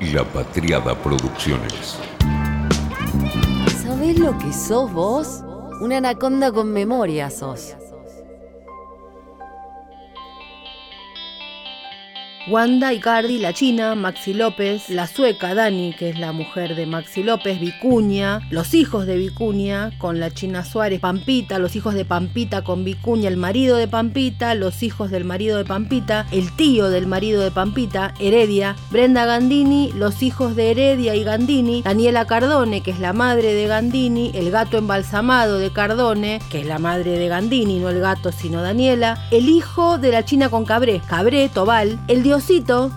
[0.00, 1.98] La Patriada Producciones.
[3.82, 5.42] ¿Sabés lo que sos vos?
[5.80, 7.74] Una anaconda con memoria sos.
[12.50, 17.22] Wanda Icardi, la china, Maxi López, la sueca Dani, que es la mujer de Maxi
[17.22, 22.64] López, Vicuña, los hijos de Vicuña con la china Suárez, Pampita, los hijos de Pampita
[22.64, 27.06] con Vicuña, el marido de Pampita, los hijos del marido de Pampita, el tío del
[27.06, 32.92] marido de Pampita, Heredia, Brenda Gandini, los hijos de Heredia y Gandini, Daniela Cardone, que
[32.92, 37.28] es la madre de Gandini, el gato embalsamado de Cardone, que es la madre de
[37.28, 41.98] Gandini, no el gato sino Daniela, el hijo de la china con Cabré, Cabré, Tobal,
[42.08, 42.37] el dios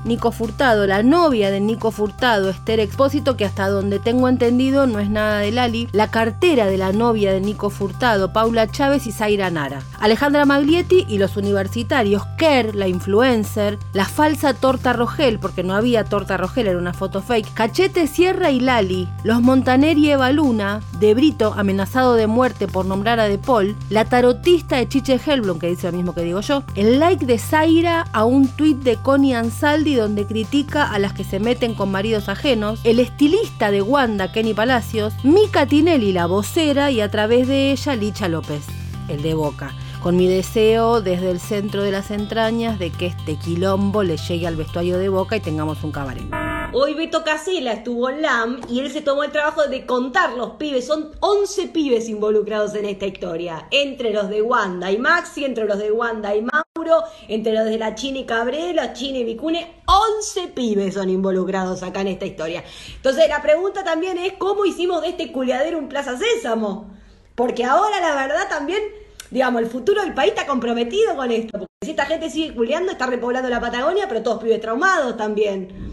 [0.06, 5.00] Nico Furtado, la novia de Nico Furtado, Esther Expósito, que hasta donde tengo entendido no
[5.00, 9.12] es nada de Lali, la cartera de la novia de Nico Furtado, Paula Chávez y
[9.12, 15.64] Zaira Nara, Alejandra Maglietti y los universitarios, Kerr, la influencer, la falsa torta Rogel, porque
[15.64, 20.12] no había torta Rogel, era una foto fake, Cachete Sierra y Lali, los Montaner y
[20.12, 24.88] Eva Luna, De Brito amenazado de muerte por nombrar a De Paul, la tarotista de
[24.88, 28.48] Chiche Helblom, que dice lo mismo que digo yo, el like de Zaira a un
[28.48, 33.00] tuit de Connie Ansaldi donde critica a las que se meten con maridos ajenos, el
[33.00, 38.28] estilista de Wanda, Kenny Palacios, Mika Tinelli, la vocera, y a través de ella, Licha
[38.28, 38.64] López,
[39.08, 43.36] el de Boca con mi deseo desde el centro de las entrañas de que este
[43.36, 46.26] quilombo le llegue al vestuario de boca y tengamos un cabaret.
[46.74, 50.52] Hoy Beto Casela estuvo en LAM y él se tomó el trabajo de contar los
[50.52, 50.88] pibes.
[50.88, 53.68] Son 11 pibes involucrados en esta historia.
[53.72, 57.78] Entre los de Wanda y Maxi, entre los de Wanda y Mauro, entre los de
[57.78, 59.82] la China y Cabré, la China y Vicune.
[59.86, 62.64] 11 pibes son involucrados acá en esta historia.
[62.96, 66.90] Entonces la pregunta también es cómo hicimos de este culiadero un Plaza Sésamo.
[67.36, 68.82] Porque ahora la verdad también
[69.30, 71.60] digamos, el futuro del país está comprometido con esto.
[71.60, 75.92] Porque si esta gente sigue culeando, está repoblando la Patagonia, pero todos pibes traumados también.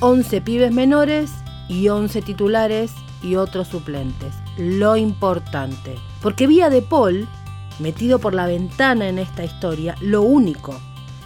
[0.00, 1.32] 11 pibes menores
[1.68, 4.34] y 11 titulares y otros suplentes.
[4.58, 5.94] Lo importante.
[6.22, 7.26] Porque Vía de Paul,
[7.78, 10.78] metido por la ventana en esta historia, lo único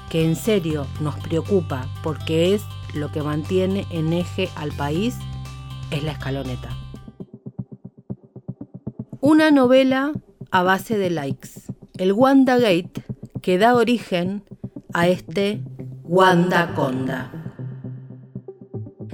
[0.08, 2.62] que en serio nos preocupa, porque es
[2.94, 5.16] lo que mantiene en eje al país,
[5.90, 6.70] es la escaloneta.
[9.20, 10.12] Una novela
[10.50, 11.50] a base de likes.
[11.98, 13.04] El WandaGate
[13.42, 14.42] que da origen
[14.92, 15.62] a este
[16.04, 17.39] WandaConda.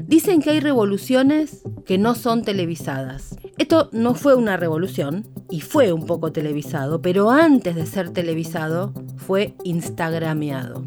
[0.06, 3.36] Dicen que hay revoluciones que no son televisadas.
[3.58, 8.92] Esto no fue una revolución y fue un poco televisado, pero antes de ser televisado
[9.16, 10.84] fue instagrameado.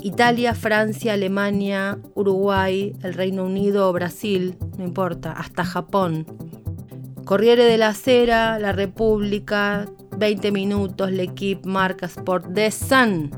[0.00, 6.26] Italia, Francia, Alemania, Uruguay, el Reino Unido, Brasil, no importa, hasta Japón,
[7.24, 9.86] Corriere de la Cera, La República,
[10.16, 13.30] 20 minutos, L'Equipe, Marca Sport, The Sun.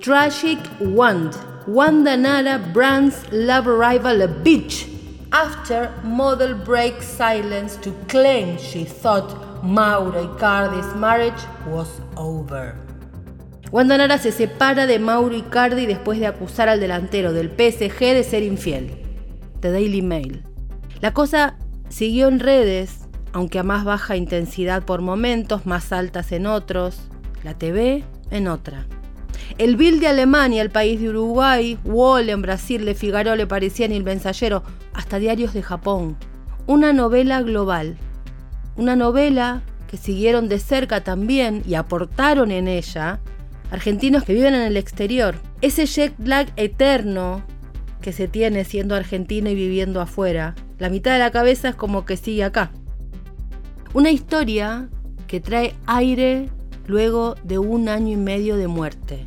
[0.00, 1.49] Tragic Wand.
[1.72, 4.88] Wanda Nara brands love arrival a bitch.
[5.30, 12.74] After model breaks silence to claim she thought Mauro Icardi's marriage was over.
[13.70, 18.24] Wanda Nara se separa de Mauro Icardi después de acusar al delantero del PSG de
[18.24, 18.90] ser infiel.
[19.60, 20.42] The Daily Mail.
[21.00, 21.56] La cosa
[21.88, 26.98] siguió en redes aunque a más baja intensidad por momentos, más altas en otros,
[27.44, 28.88] la TV en otra.
[29.58, 33.92] El Bill de Alemania, el país de Uruguay, Wall en Brasil, Le Figaro, Le Parisien
[33.92, 34.62] y El Mensajero,
[34.92, 36.16] hasta diarios de Japón.
[36.66, 37.96] Una novela global.
[38.76, 43.20] Una novela que siguieron de cerca también y aportaron en ella
[43.70, 45.36] argentinos que viven en el exterior.
[45.60, 47.42] Ese jet lag eterno
[48.00, 50.54] que se tiene siendo argentino y viviendo afuera.
[50.78, 52.70] La mitad de la cabeza es como que sigue acá.
[53.92, 54.88] Una historia
[55.26, 56.48] que trae aire
[56.90, 59.24] luego de un año y medio de muerte.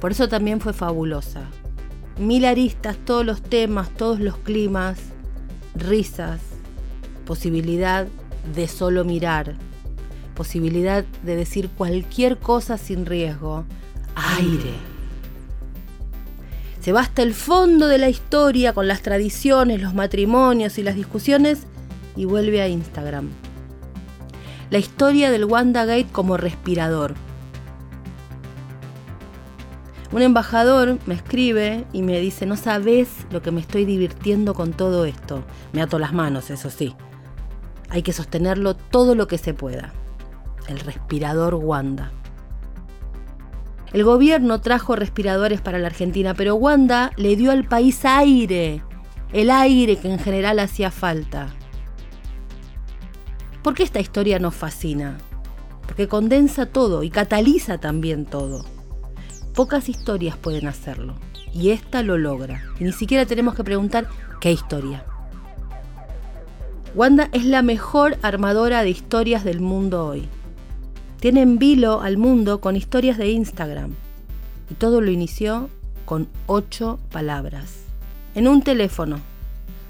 [0.00, 1.42] Por eso también fue fabulosa.
[2.18, 4.98] Mil aristas, todos los temas, todos los climas,
[5.74, 6.40] risas,
[7.26, 8.06] posibilidad
[8.54, 9.56] de solo mirar,
[10.34, 13.66] posibilidad de decir cualquier cosa sin riesgo,
[14.38, 14.72] aire.
[16.80, 20.94] Se va hasta el fondo de la historia con las tradiciones, los matrimonios y las
[20.94, 21.66] discusiones
[22.16, 23.28] y vuelve a Instagram
[24.70, 27.14] la historia del WandaGate como respirador.
[30.12, 34.72] Un embajador me escribe y me dice, no sabes lo que me estoy divirtiendo con
[34.72, 35.44] todo esto.
[35.72, 36.94] Me ato las manos, eso sí.
[37.90, 39.92] Hay que sostenerlo todo lo que se pueda.
[40.68, 42.12] El respirador Wanda.
[43.92, 48.82] El gobierno trajo respiradores para la Argentina, pero Wanda le dio al país aire,
[49.32, 51.55] el aire que en general hacía falta.
[53.66, 55.18] ¿Por qué esta historia nos fascina?
[55.88, 58.64] Porque condensa todo y cataliza también todo.
[59.56, 61.16] Pocas historias pueden hacerlo.
[61.52, 62.62] y esta lo logra.
[62.78, 64.06] Y ni siquiera tenemos que preguntar
[64.40, 65.04] qué historia.
[66.94, 70.28] Wanda es la mejor armadora de historias del mundo hoy.
[71.18, 73.94] Tiene en vilo al mundo con historias de Instagram.
[74.70, 75.70] Y todo lo inició
[76.04, 77.80] con ocho palabras.
[78.36, 79.18] En un teléfono.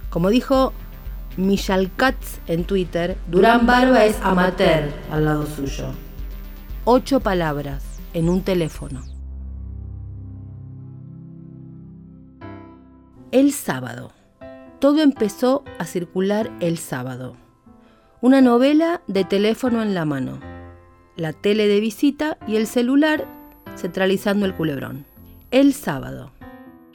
[0.08, 0.73] Como dijo
[1.37, 5.93] Michelle Katz en Twitter, Durán Barba es amateur al lado suyo.
[6.85, 7.85] Ocho palabras
[8.15, 9.03] en un teléfono.
[13.33, 14.12] El sábado.
[14.79, 17.37] Todo empezó a circular el sábado.
[18.23, 20.38] Una novela de teléfono en la mano,
[21.17, 23.27] la tele de visita y el celular
[23.77, 25.05] centralizando el culebrón.
[25.50, 26.33] El sábado.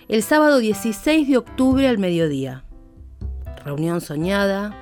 [0.08, 2.64] El sábado 16 de octubre al mediodía.
[3.64, 4.76] Reunión soñada,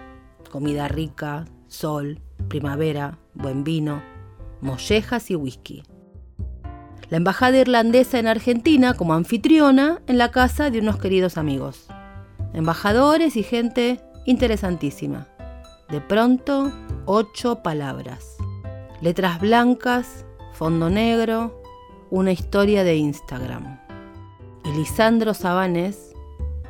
[0.51, 4.01] comida rica, sol, primavera, buen vino,
[4.61, 5.83] mollejas y whisky.
[7.09, 11.87] La embajada irlandesa en Argentina como anfitriona en la casa de unos queridos amigos.
[12.53, 15.27] Embajadores y gente interesantísima.
[15.89, 16.71] De pronto,
[17.05, 18.37] ocho palabras.
[19.01, 21.61] Letras blancas, fondo negro,
[22.11, 23.79] una historia de Instagram.
[24.63, 26.15] Y Lisandro Sabanes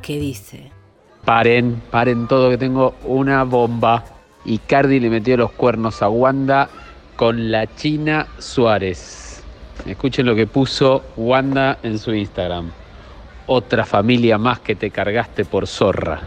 [0.02, 0.79] que dice...
[1.24, 4.04] Paren, paren todo que tengo una bomba.
[4.44, 6.68] Y Cardi le metió los cuernos a Wanda
[7.16, 9.42] con la China Suárez.
[9.86, 12.70] Escuchen lo que puso Wanda en su Instagram.
[13.46, 16.20] Otra familia más que te cargaste por zorra.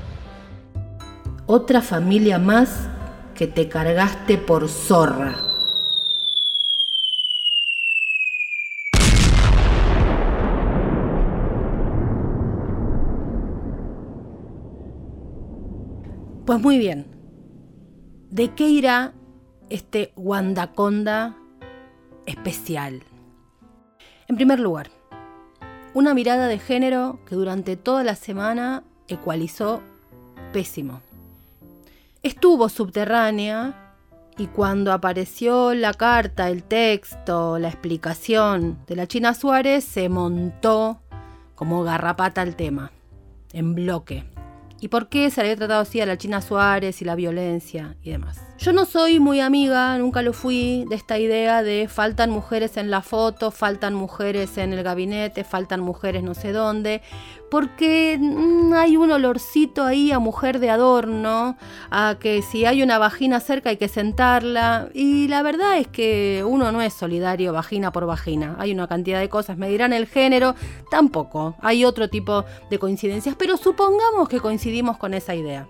[1.46, 2.90] Otra familia más
[3.36, 5.53] que te cargaste por zorra.
[16.46, 17.06] Pues muy bien.
[18.30, 19.14] ¿De qué irá
[19.70, 21.38] este Wandaconda
[22.26, 23.02] especial?
[24.28, 24.90] En primer lugar,
[25.94, 29.82] una mirada de género que durante toda la semana ecualizó
[30.52, 31.00] pésimo.
[32.24, 33.96] Estuvo subterránea
[34.38, 41.00] y cuando apareció la carta, el texto, la explicación de la China Suárez, se montó
[41.56, 42.92] como garrapata el tema,
[43.54, 44.33] en bloque
[44.84, 47.96] y por qué se le había tratado así a la China Suárez y la violencia
[48.04, 48.42] y demás.
[48.58, 52.92] Yo no soy muy amiga, nunca lo fui, de esta idea de faltan mujeres en
[52.92, 57.02] la foto, faltan mujeres en el gabinete, faltan mujeres no sé dónde,
[57.54, 61.56] porque mm, hay un olorcito ahí a mujer de adorno,
[61.92, 66.44] a que si hay una vagina cerca hay que sentarla, y la verdad es que
[66.44, 70.08] uno no es solidario vagina por vagina, hay una cantidad de cosas, me dirán el
[70.08, 70.56] género,
[70.90, 75.68] tampoco, hay otro tipo de coincidencias, pero supongamos que coincidimos con esa idea.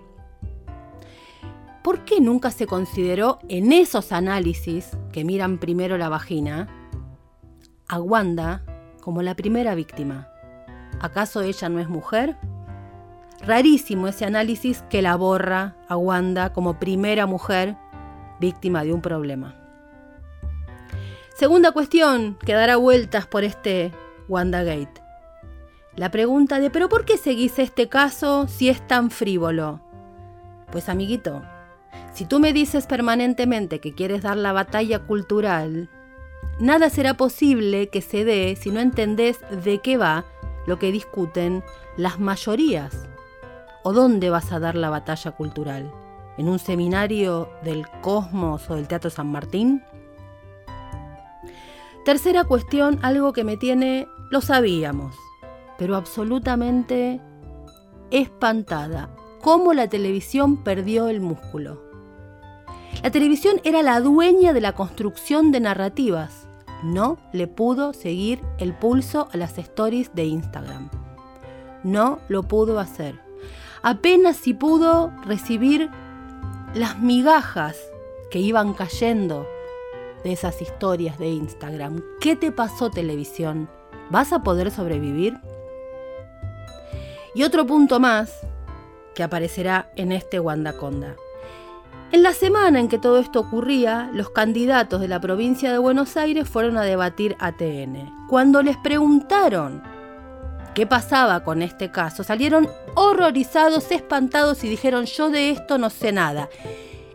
[1.82, 6.66] ¿Por qué nunca se consideró en esos análisis que miran primero la vagina
[7.88, 8.64] a Wanda
[9.02, 10.30] como la primera víctima?
[11.00, 12.36] ¿Acaso ella no es mujer?
[13.40, 17.76] Rarísimo ese análisis que la borra a Wanda como primera mujer
[18.40, 19.54] víctima de un problema.
[21.34, 23.92] Segunda cuestión que dará vueltas por este
[24.28, 25.02] WandaGate.
[25.96, 29.80] La pregunta de ¿pero por qué seguís este caso si es tan frívolo?
[30.72, 31.42] Pues amiguito,
[32.12, 35.90] si tú me dices permanentemente que quieres dar la batalla cultural,
[36.60, 40.24] nada será posible que se dé si no entendés de qué va
[40.66, 41.62] lo que discuten
[41.96, 43.06] las mayorías.
[43.82, 45.90] ¿O dónde vas a dar la batalla cultural?
[46.38, 49.82] ¿En un seminario del Cosmos o del Teatro San Martín?
[52.04, 55.14] Tercera cuestión, algo que me tiene, lo sabíamos,
[55.78, 57.20] pero absolutamente
[58.10, 59.10] espantada.
[59.42, 61.82] ¿Cómo la televisión perdió el músculo?
[63.02, 66.43] La televisión era la dueña de la construcción de narrativas
[66.84, 70.90] no le pudo seguir el pulso a las stories de Instagram.
[71.82, 73.18] No lo pudo hacer.
[73.82, 75.90] Apenas si pudo recibir
[76.74, 77.76] las migajas
[78.30, 79.46] que iban cayendo
[80.24, 82.02] de esas historias de Instagram.
[82.20, 83.68] ¿Qué te pasó televisión?
[84.10, 85.38] ¿Vas a poder sobrevivir?
[87.34, 88.32] Y otro punto más
[89.14, 91.16] que aparecerá en este Wandaconda.
[92.14, 96.16] En la semana en que todo esto ocurría, los candidatos de la provincia de Buenos
[96.16, 98.28] Aires fueron a debatir ATN.
[98.28, 99.82] Cuando les preguntaron
[100.76, 106.12] qué pasaba con este caso, salieron horrorizados, espantados y dijeron yo de esto no sé
[106.12, 106.48] nada.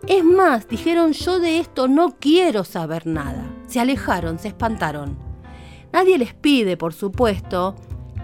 [0.05, 3.45] Es más, dijeron yo de esto no quiero saber nada.
[3.67, 5.17] Se alejaron, se espantaron.
[5.93, 7.77] Nadie les pide, por supuesto,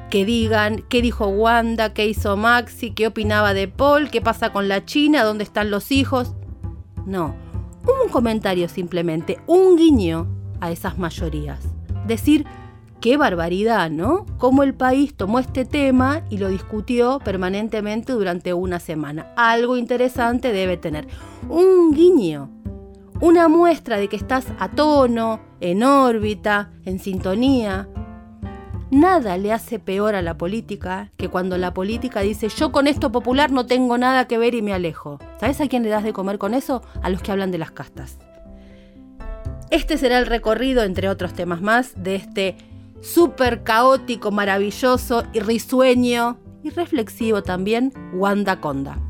[0.09, 4.67] que digan qué dijo Wanda, qué hizo Maxi, qué opinaba de Paul, qué pasa con
[4.67, 6.35] la China, dónde están los hijos.
[7.05, 7.35] No,
[7.83, 10.27] un comentario simplemente, un guiño
[10.59, 11.59] a esas mayorías.
[12.07, 12.45] Decir,
[13.01, 14.25] qué barbaridad, ¿no?
[14.37, 19.31] Cómo el país tomó este tema y lo discutió permanentemente durante una semana.
[19.35, 21.07] Algo interesante debe tener.
[21.49, 22.49] Un guiño,
[23.21, 27.87] una muestra de que estás a tono, en órbita, en sintonía.
[28.95, 33.11] Nada le hace peor a la política que cuando la política dice yo con esto
[33.11, 35.19] popular no tengo nada que ver y me alejo.
[35.37, 36.81] ¿Sabes a quién le das de comer con eso?
[37.01, 38.17] A los que hablan de las castas.
[39.69, 42.55] Este será el recorrido, entre otros temas más, de este
[43.01, 49.04] súper caótico, maravilloso y risueño y reflexivo también Wanda Conda.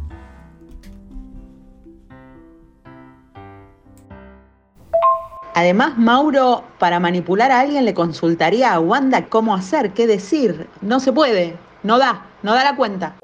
[5.57, 10.67] Además, Mauro, para manipular a alguien le consultaría a Wanda cómo hacer, qué decir.
[10.81, 13.15] No se puede, no da, no da la cuenta.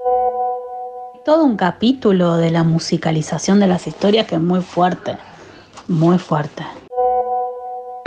[1.26, 5.18] Todo un capítulo de la musicalización de las historias que es muy fuerte,
[5.90, 6.64] muy fuerte.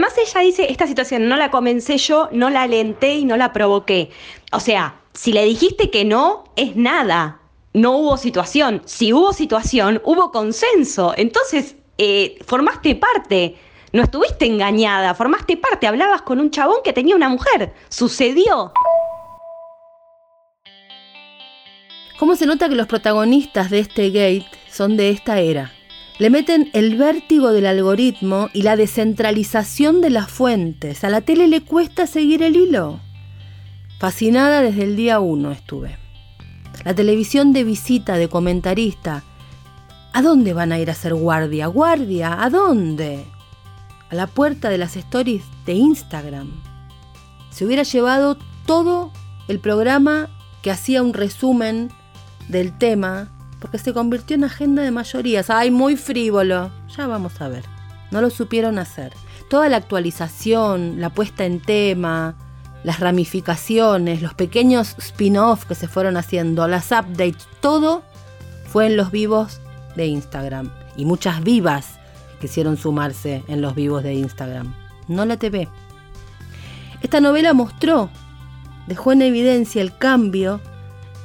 [0.00, 3.52] Más ella dice, esta situación no la comencé yo, no la alenté y no la
[3.52, 4.08] provoqué.
[4.52, 7.40] O sea, si le dijiste que no, es nada.
[7.74, 8.80] No hubo situación.
[8.86, 11.12] Si hubo situación, hubo consenso.
[11.14, 13.56] Entonces, eh, formaste parte.
[13.94, 17.72] No estuviste engañada, formaste parte, hablabas con un chabón que tenía una mujer.
[17.88, 18.72] Sucedió.
[22.18, 25.70] ¿Cómo se nota que los protagonistas de este gate son de esta era?
[26.18, 31.04] Le meten el vértigo del algoritmo y la descentralización de las fuentes.
[31.04, 32.98] A la tele le cuesta seguir el hilo.
[34.00, 35.98] Fascinada desde el día uno estuve.
[36.84, 39.22] La televisión de visita, de comentarista.
[40.12, 41.68] ¿A dónde van a ir a hacer guardia?
[41.68, 42.42] ¿Guardia?
[42.42, 43.24] ¿A dónde?
[44.14, 46.50] La puerta de las stories de Instagram.
[47.50, 49.12] Se hubiera llevado todo
[49.48, 50.28] el programa
[50.62, 51.90] que hacía un resumen
[52.48, 53.30] del tema,
[53.60, 55.50] porque se convirtió en agenda de mayorías.
[55.50, 56.70] ¡Ay, muy frívolo!
[56.96, 57.64] Ya vamos a ver.
[58.10, 59.12] No lo supieron hacer.
[59.50, 62.34] Toda la actualización, la puesta en tema,
[62.82, 68.02] las ramificaciones, los pequeños spin-off que se fueron haciendo, las updates, todo
[68.66, 69.60] fue en los vivos
[69.96, 70.70] de Instagram.
[70.96, 71.98] Y muchas vivas
[72.40, 74.74] quisieron sumarse en los vivos de Instagram.
[75.08, 75.68] No la TV.
[77.02, 78.10] Esta novela mostró,
[78.86, 80.60] dejó en evidencia el cambio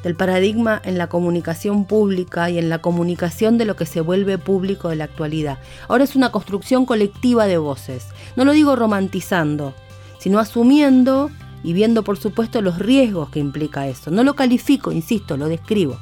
[0.04, 4.38] del paradigma en la comunicación pública y en la comunicación de lo que se vuelve
[4.38, 5.60] público de la actualidad.
[5.88, 8.08] Ahora es una construcción colectiva de voces.
[8.36, 9.74] No lo digo romantizando,
[10.20, 11.30] sino asumiendo
[11.64, 14.12] y viendo por supuesto los riesgos que implica eso.
[14.12, 16.00] No lo califico, insisto, lo describo.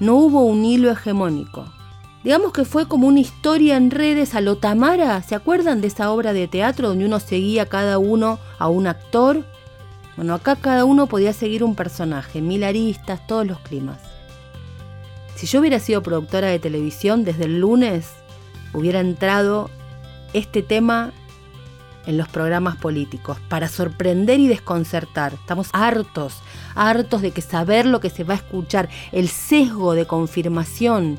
[0.00, 1.64] No hubo un hilo hegemónico.
[2.28, 5.22] Digamos que fue como una historia en redes a lo Tamara.
[5.22, 9.46] ¿Se acuerdan de esa obra de teatro donde uno seguía cada uno a un actor?
[10.14, 13.96] Bueno, acá cada uno podía seguir un personaje, mil aristas, todos los climas.
[15.36, 18.10] Si yo hubiera sido productora de televisión desde el lunes,
[18.74, 19.70] hubiera entrado
[20.34, 21.14] este tema
[22.04, 25.32] en los programas políticos para sorprender y desconcertar.
[25.32, 26.34] Estamos hartos,
[26.74, 31.18] hartos de que saber lo que se va a escuchar, el sesgo de confirmación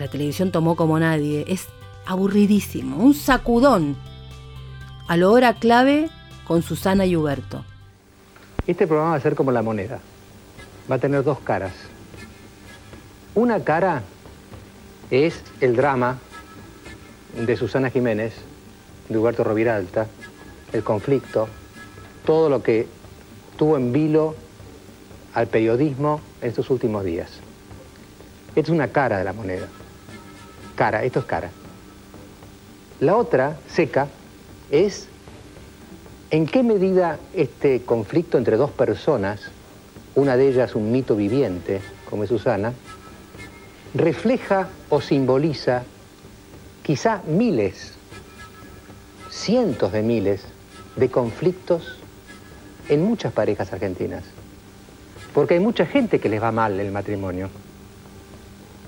[0.00, 1.44] la televisión tomó como nadie.
[1.46, 1.68] Es
[2.06, 3.96] aburridísimo, un sacudón.
[5.06, 6.08] A lo hora clave
[6.46, 7.64] con Susana y Huberto.
[8.66, 10.00] Este programa va a ser como la moneda.
[10.90, 11.72] Va a tener dos caras.
[13.34, 14.02] Una cara
[15.10, 16.18] es el drama
[17.36, 18.34] de Susana Jiménez,
[19.08, 20.06] de Huberto Roviralta,
[20.72, 21.48] el conflicto,
[22.24, 22.86] todo lo que
[23.56, 24.34] tuvo en vilo
[25.34, 27.30] al periodismo en estos últimos días.
[28.56, 29.68] Es una cara de la moneda
[30.80, 31.50] cara, esto es cara.
[33.00, 34.08] La otra, seca,
[34.70, 35.08] es
[36.30, 39.42] en qué medida este conflicto entre dos personas,
[40.14, 42.72] una de ellas un mito viviente, como es Susana,
[43.92, 45.82] refleja o simboliza
[46.82, 47.92] quizá miles,
[49.28, 50.40] cientos de miles
[50.96, 51.98] de conflictos
[52.88, 54.24] en muchas parejas argentinas.
[55.34, 57.50] Porque hay mucha gente que les va mal el matrimonio.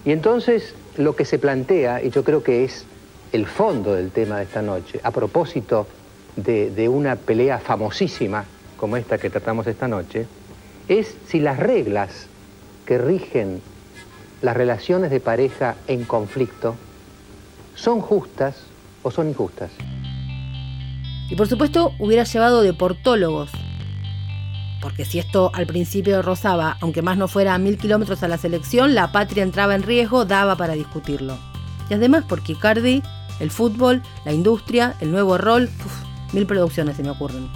[0.06, 2.84] Y entonces lo que se plantea, y yo creo que es
[3.32, 5.86] el fondo del tema de esta noche, a propósito
[6.36, 8.44] de, una pelea famosísima
[8.76, 10.26] como esta que tratamos esta noche,
[10.88, 12.26] es si las reglas
[12.86, 13.62] que rigen
[14.42, 16.74] las relaciones de pareja en conflicto
[17.74, 18.56] son justas
[19.02, 19.70] o son injustas.
[21.30, 23.50] Y por supuesto hubiera llevado deportólogos
[24.82, 28.36] porque si esto al principio rozaba, aunque más no fuera a mil kilómetros a la
[28.36, 31.38] selección, la patria entraba en riesgo, daba para discutirlo.
[31.88, 33.02] Y además porque Icardi,
[33.40, 35.70] el fútbol, la industria, el nuevo rol,
[36.32, 37.48] mil producciones se me ocurren.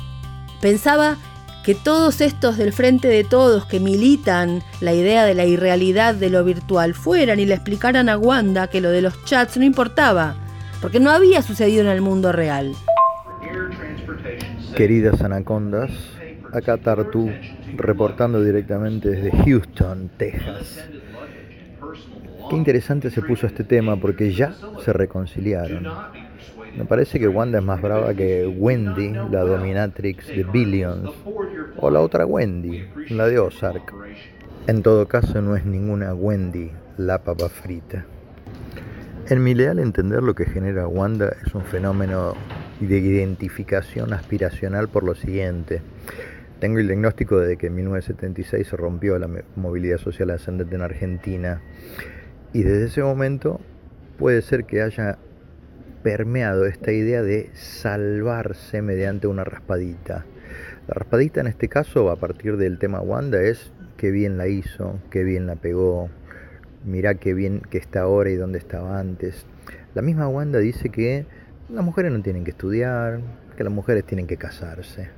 [0.61, 1.17] Pensaba
[1.65, 6.31] que todos estos del frente de todos que militan la idea de la irrealidad de
[6.31, 10.37] lo virtual fueran y le explicaran a Wanda que lo de los chats no importaba,
[10.81, 12.73] porque no había sucedido en el mundo real.
[14.77, 15.91] Queridas anacondas,
[16.53, 17.31] Acá Tartu,
[17.77, 20.89] reportando directamente desde Houston, Texas.
[22.49, 25.87] Qué interesante se puso este tema porque ya se reconciliaron.
[26.77, 31.11] Me parece que Wanda es más brava que Wendy, la dominatrix de Billions,
[31.79, 33.93] o la otra Wendy, la de Ozark.
[34.67, 38.05] En todo caso no es ninguna Wendy la papa frita.
[39.29, 42.35] En mi leal entender lo que genera Wanda es un fenómeno
[42.81, 45.83] de identificación aspiracional por lo siguiente.
[46.61, 51.61] Tengo el diagnóstico de que en 1976 se rompió la movilidad social ascendente en Argentina
[52.55, 53.61] y desde ese momento
[54.19, 55.19] puede ser que haya
[56.03, 60.25] permeado esta idea de salvarse mediante una raspadita.
[60.89, 64.99] La raspadita en este caso, a partir del tema Wanda, es qué bien la hizo,
[65.11, 66.09] qué bien la pegó,
[66.87, 69.45] mirá qué bien que está ahora y dónde estaba antes.
[69.95, 71.27] La misma Wanda dice que
[71.69, 73.21] las mujeres no tienen que estudiar,
[73.57, 75.11] que las mujeres tienen que casarse.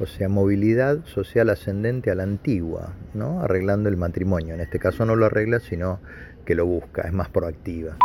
[0.00, 3.40] O sea, movilidad social ascendente a la antigua, ¿no?
[3.40, 4.54] Arreglando el matrimonio.
[4.54, 5.98] En este caso no lo arregla, sino
[6.46, 7.96] que lo busca, es más proactiva.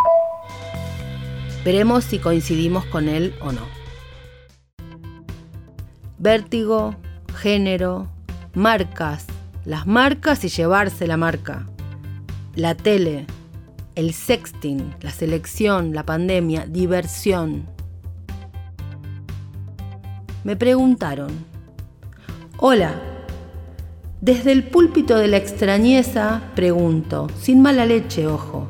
[1.63, 3.61] Veremos si coincidimos con él o no.
[6.17, 6.95] Vértigo,
[7.35, 8.09] género,
[8.53, 9.27] marcas,
[9.63, 11.67] las marcas y llevarse la marca.
[12.55, 13.27] La tele,
[13.95, 17.65] el sexting, la selección, la pandemia, diversión.
[20.43, 21.52] Me preguntaron,
[22.65, 22.93] hola,
[24.21, 28.69] desde el púlpito de la extrañeza pregunto, sin mala leche, ojo,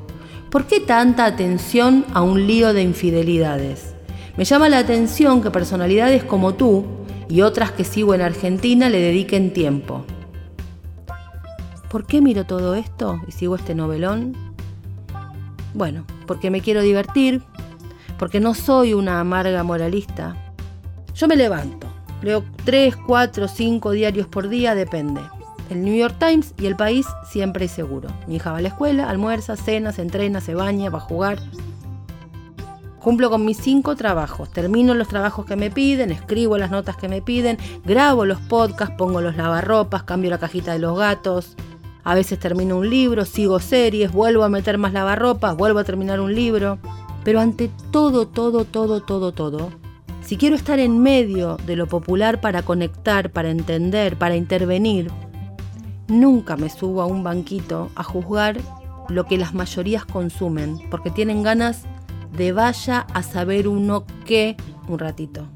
[0.49, 3.93] ¿Por qué tanta atención a un lío de infidelidades?
[4.35, 6.85] Me llama la atención que personalidades como tú
[7.29, 10.03] y otras que sigo en Argentina le dediquen tiempo.
[11.91, 14.35] ¿Por qué miro todo esto y sigo este novelón?
[15.75, 17.43] Bueno, porque me quiero divertir,
[18.17, 20.35] porque no soy una amarga moralista.
[21.13, 21.92] Yo me levanto,
[22.23, 25.21] leo 3, 4, 5 diarios por día, depende
[25.69, 28.09] el New York Times y el país siempre es seguro.
[28.27, 31.39] Mi hija va a la escuela, almuerza, cena, se entrena, se baña, va a jugar.
[32.99, 37.09] Cumplo con mis cinco trabajos, termino los trabajos que me piden, escribo las notas que
[37.09, 41.55] me piden, grabo los podcasts, pongo los lavarropas, cambio la cajita de los gatos.
[42.05, 46.21] A veces termino un libro, sigo series, vuelvo a meter más lavarropas, vuelvo a terminar
[46.21, 46.77] un libro.
[47.25, 49.71] Pero ante todo, todo, todo, todo, todo,
[50.23, 55.11] si quiero estar en medio de lo popular para conectar, para entender, para intervenir,
[56.07, 58.57] Nunca me subo a un banquito a juzgar
[59.09, 61.83] lo que las mayorías consumen, porque tienen ganas
[62.35, 64.57] de vaya a saber uno qué
[64.87, 65.47] un ratito.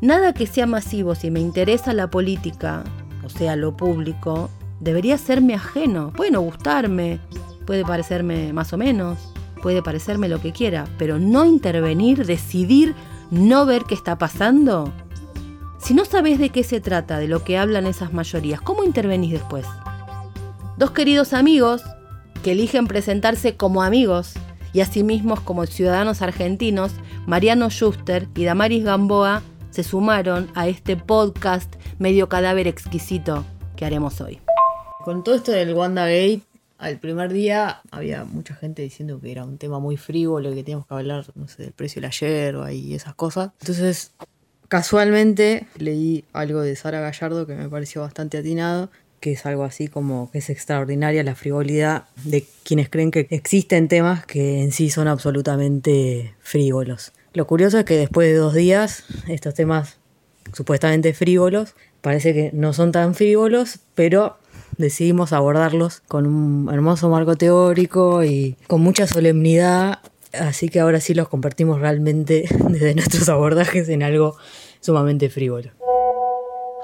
[0.00, 2.84] Nada que sea masivo si me interesa la política,
[3.22, 4.48] o sea, lo público,
[4.80, 6.10] debería serme ajeno.
[6.12, 7.20] Puede no gustarme,
[7.66, 9.29] puede parecerme más o menos,
[9.60, 12.94] puede parecerme lo que quiera, pero no intervenir, decidir
[13.30, 14.92] no ver qué está pasando,
[15.80, 19.32] si no sabes de qué se trata, de lo que hablan esas mayorías, ¿cómo intervenís
[19.32, 19.66] después?
[20.76, 21.82] Dos queridos amigos
[22.42, 24.34] que eligen presentarse como amigos
[24.74, 26.92] y asimismo como ciudadanos argentinos,
[27.26, 33.44] Mariano Schuster y Damaris Gamboa, se sumaron a este podcast medio cadáver exquisito
[33.74, 34.38] que haremos hoy.
[35.04, 36.42] Con todo esto del WandaGate,
[36.80, 40.86] al primer día había mucha gente diciendo que era un tema muy frívolo, que teníamos
[40.86, 43.52] que hablar, no sé, del precio de la yerba y esas cosas.
[43.60, 44.12] Entonces
[44.70, 48.88] Casualmente leí algo de Sara Gallardo que me pareció bastante atinado,
[49.18, 53.88] que es algo así como que es extraordinaria la frivolidad de quienes creen que existen
[53.88, 57.10] temas que en sí son absolutamente frívolos.
[57.32, 59.96] Lo curioso es que después de dos días, estos temas
[60.52, 64.38] supuestamente frívolos, parece que no son tan frívolos, pero
[64.78, 70.00] decidimos abordarlos con un hermoso marco teórico y con mucha solemnidad
[70.32, 74.36] Así que ahora sí los compartimos realmente desde nuestros abordajes en algo
[74.80, 75.70] sumamente frívolo.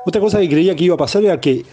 [0.04, 1.64] Otra cosa que creía que iba a pasar era que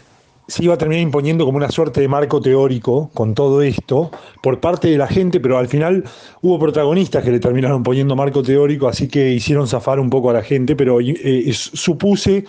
[0.48, 4.60] se iba a terminar imponiendo como una suerte de marco teórico con todo esto por
[4.60, 6.04] parte de la gente, pero al final
[6.42, 10.34] hubo protagonistas que le terminaron poniendo marco teórico, así que hicieron zafar un poco a
[10.34, 12.46] la gente, pero eh, supuse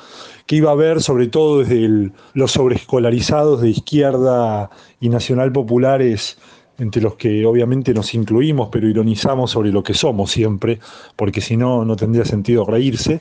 [0.46, 6.37] que iba a haber, sobre todo desde los sobreescolarizados de izquierda y nacional populares,
[6.78, 10.80] entre los que obviamente nos incluimos, pero ironizamos sobre lo que somos siempre,
[11.16, 13.20] porque si no, no tendría sentido reírse,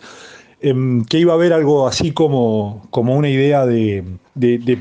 [1.09, 4.05] que iba a haber algo así como, como una idea de,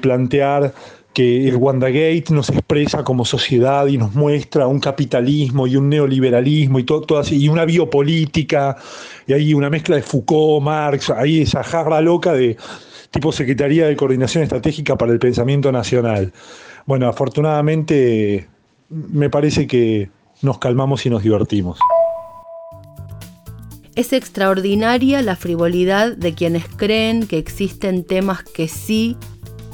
[0.00, 0.72] plantear
[1.12, 6.78] que el WandaGate nos expresa como sociedad y nos muestra un capitalismo y un neoliberalismo
[6.78, 8.76] y todo, así, y una biopolítica,
[9.26, 12.56] y hay una mezcla de Foucault, Marx, ahí esa jarra loca de
[13.10, 16.32] tipo Secretaría de Coordinación Estratégica para el Pensamiento Nacional.
[16.86, 18.48] Bueno, afortunadamente
[18.88, 20.10] me parece que
[20.42, 21.78] nos calmamos y nos divertimos.
[23.94, 29.18] Es extraordinaria la frivolidad de quienes creen que existen temas que sí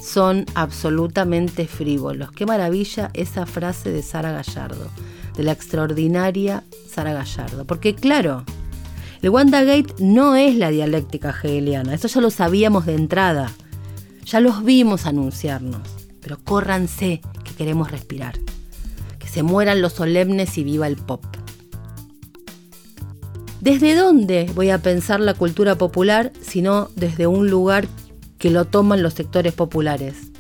[0.03, 2.33] son absolutamente frívolos.
[2.33, 4.91] Qué maravilla esa frase de Sara Gallardo,
[5.37, 7.65] de la extraordinaria Sara Gallardo.
[7.65, 8.43] Porque claro,
[9.23, 13.53] el WandaGate no es la dialéctica hegeliana, eso ya lo sabíamos de entrada.
[14.25, 15.89] Ya los vimos anunciarnos,
[16.21, 18.37] pero córranse que queremos respirar.
[19.21, 21.25] Que se mueran los solemnes y viva el pop.
[23.61, 27.89] ¿Desde dónde voy a pensar la cultura popular sino desde un lugar
[28.39, 30.31] que lo toman los sectores populares?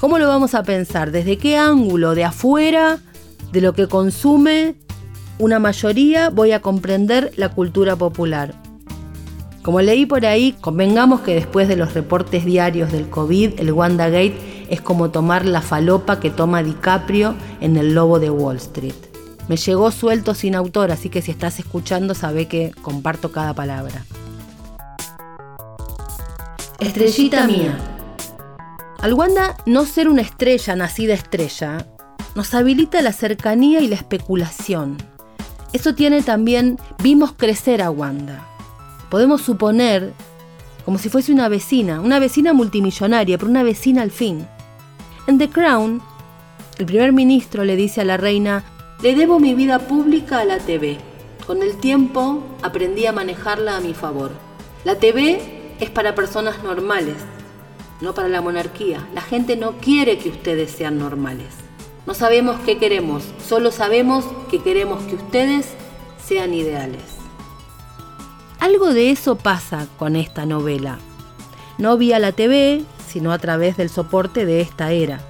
[0.00, 1.10] ¿Cómo lo vamos a pensar?
[1.10, 2.14] ¿Desde qué ángulo?
[2.14, 3.00] ¿De afuera?
[3.52, 4.76] ¿De lo que consume
[5.38, 6.30] una mayoría?
[6.30, 8.54] Voy a comprender la cultura popular.
[9.62, 14.66] Como leí por ahí, convengamos que después de los reportes diarios del COVID, el WandaGate
[14.70, 19.09] es como tomar la falopa que toma DiCaprio en El Lobo de Wall Street.
[19.50, 24.04] Me llegó suelto sin autor, así que si estás escuchando sabe que comparto cada palabra.
[26.78, 27.76] Estrellita mía.
[29.00, 31.84] Al Wanda no ser una estrella nacida estrella,
[32.36, 34.98] nos habilita la cercanía y la especulación.
[35.72, 38.46] Eso tiene también, vimos crecer a Wanda.
[39.10, 40.12] Podemos suponer,
[40.84, 44.46] como si fuese una vecina, una vecina multimillonaria, pero una vecina al fin.
[45.26, 46.00] En The Crown,
[46.78, 48.62] el primer ministro le dice a la reina,
[49.02, 50.98] le debo mi vida pública a la TV.
[51.46, 54.32] Con el tiempo aprendí a manejarla a mi favor.
[54.84, 57.16] La TV es para personas normales,
[58.00, 59.08] no para la monarquía.
[59.14, 61.48] La gente no quiere que ustedes sean normales.
[62.06, 65.68] No sabemos qué queremos, solo sabemos que queremos que ustedes
[66.22, 67.02] sean ideales.
[68.58, 70.98] Algo de eso pasa con esta novela.
[71.78, 75.20] No vía la TV, sino a través del soporte de esta era.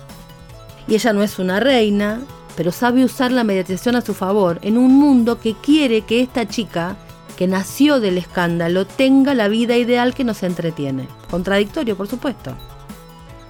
[0.89, 2.23] Y ella no es una reina,
[2.61, 6.47] pero sabe usar la mediación a su favor en un mundo que quiere que esta
[6.47, 6.95] chica,
[7.39, 11.09] que nació del escándalo, tenga la vida ideal que nos entretiene.
[11.31, 12.55] Contradictorio, por supuesto.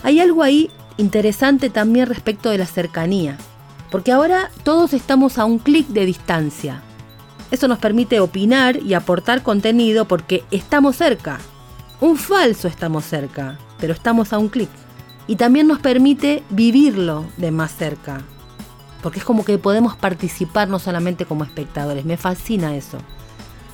[0.04, 3.36] Hay algo ahí interesante también respecto de la cercanía,
[3.90, 6.80] porque ahora todos estamos a un clic de distancia.
[7.50, 11.40] Eso nos permite opinar y aportar contenido porque estamos cerca.
[12.00, 14.70] Un falso estamos cerca, pero estamos a un clic.
[15.26, 18.22] Y también nos permite vivirlo de más cerca,
[19.02, 22.04] porque es como que podemos participar no solamente como espectadores.
[22.04, 22.98] Me fascina eso,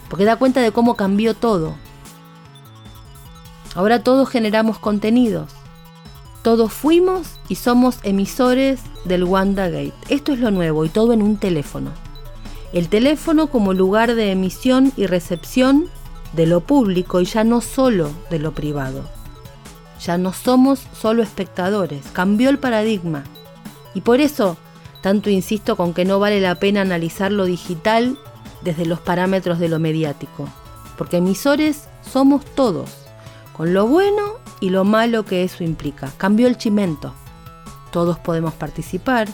[0.08, 1.74] porque da cuenta de cómo cambió todo.
[3.74, 5.52] Ahora todos generamos contenidos.
[6.42, 9.92] Todos fuimos y somos emisores del WandaGate.
[10.08, 11.90] Esto es lo nuevo y todo en un teléfono.
[12.72, 15.88] El teléfono como lugar de emisión y recepción
[16.34, 19.02] de lo público y ya no solo de lo privado.
[20.04, 23.24] Ya no somos solo espectadores, cambió el paradigma.
[23.94, 24.56] Y por eso
[25.00, 28.18] tanto insisto con que no vale la pena analizar lo digital
[28.62, 30.48] desde los parámetros de lo mediático,
[30.96, 32.90] porque emisores somos todos,
[33.56, 36.10] con lo bueno y lo malo que eso implica.
[36.16, 37.14] Cambió el chimento.
[37.90, 39.28] Todos podemos participar.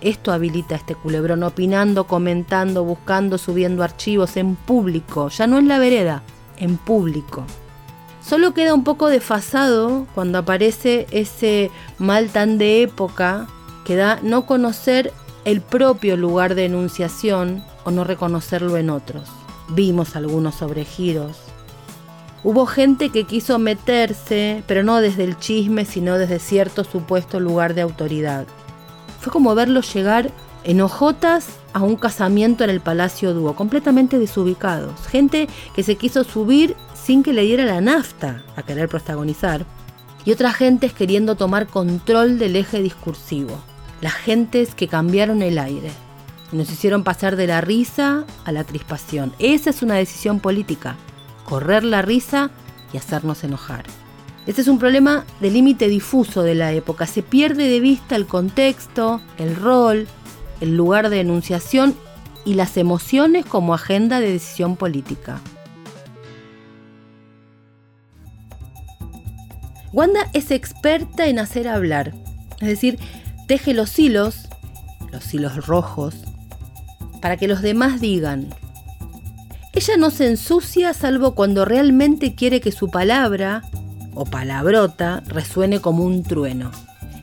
[0.00, 5.28] Esto habilita este culebrón opinando, comentando, buscando, subiendo archivos en público.
[5.28, 6.22] Ya no en la vereda,
[6.56, 7.44] en público.
[8.22, 13.48] Solo queda un poco desfasado cuando aparece ese mal tan de época
[13.88, 15.14] que da no conocer
[15.46, 19.30] el propio lugar de enunciación o no reconocerlo en otros.
[19.70, 21.38] Vimos algunos sobregiros.
[22.44, 27.72] Hubo gente que quiso meterse, pero no desde el chisme, sino desde cierto supuesto lugar
[27.72, 28.46] de autoridad.
[29.20, 30.30] Fue como verlos llegar
[30.64, 35.00] en hojotas a un casamiento en el Palacio Dúo, completamente desubicados.
[35.06, 39.64] Gente que se quiso subir sin que le diera la nafta a querer protagonizar.
[40.26, 43.58] Y otras gentes queriendo tomar control del eje discursivo.
[44.00, 45.90] Las gentes que cambiaron el aire.
[46.52, 49.32] Nos hicieron pasar de la risa a la crispación.
[49.38, 50.96] Esa es una decisión política.
[51.44, 52.50] Correr la risa
[52.92, 53.84] y hacernos enojar.
[54.46, 57.06] Este es un problema de límite difuso de la época.
[57.06, 60.06] Se pierde de vista el contexto, el rol,
[60.60, 61.94] el lugar de enunciación
[62.46, 65.40] y las emociones como agenda de decisión política.
[69.92, 72.14] Wanda es experta en hacer hablar,
[72.60, 72.98] es decir,
[73.48, 74.46] teje los hilos,
[75.10, 76.14] los hilos rojos,
[77.22, 78.48] para que los demás digan.
[79.72, 83.62] Ella no se ensucia salvo cuando realmente quiere que su palabra,
[84.14, 86.70] o palabrota, resuene como un trueno.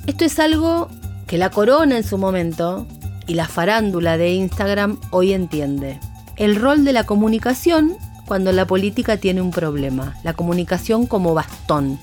[0.07, 0.89] Esto es algo
[1.27, 2.87] que la corona en su momento
[3.27, 5.99] y la farándula de Instagram hoy entiende.
[6.37, 10.15] El rol de la comunicación cuando la política tiene un problema.
[10.23, 11.99] La comunicación como bastón,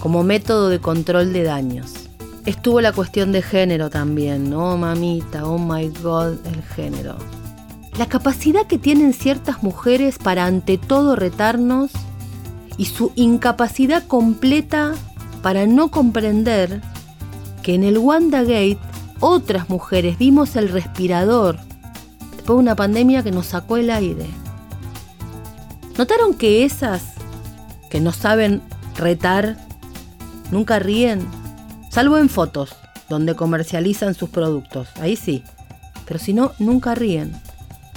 [0.00, 1.97] como método de control de daños.
[2.48, 4.78] Estuvo la cuestión de género también, ¿no?
[4.78, 7.18] Mamita, oh my god, el género.
[7.98, 11.90] La capacidad que tienen ciertas mujeres para ante todo retarnos
[12.78, 14.94] y su incapacidad completa
[15.42, 16.80] para no comprender
[17.62, 18.78] que en el WandaGate
[19.20, 21.58] otras mujeres dimos el respirador
[22.30, 24.24] después de una pandemia que nos sacó el aire.
[25.98, 27.02] ¿Notaron que esas
[27.90, 28.62] que no saben
[28.96, 29.58] retar
[30.50, 31.28] nunca ríen?
[31.88, 32.74] Salvo en fotos,
[33.08, 34.88] donde comercializan sus productos.
[35.00, 35.42] Ahí sí.
[36.06, 37.32] Pero si no, nunca ríen.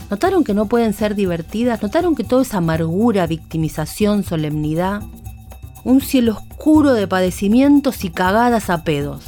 [0.10, 1.82] ¿Notaron que no pueden ser divertidas?
[1.82, 5.02] ¿Notaron que todo es amargura, victimización, solemnidad?
[5.84, 9.24] Un cielo oscuro de padecimientos y cagadas a pedos.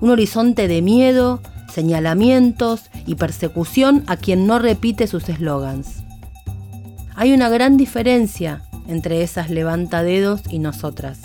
[0.00, 1.40] Un horizonte de miedo,
[1.72, 6.04] señalamientos y persecución a quien no repite sus eslogans.
[7.16, 11.20] Hay una gran diferencia entre esas levantadedos y nosotras.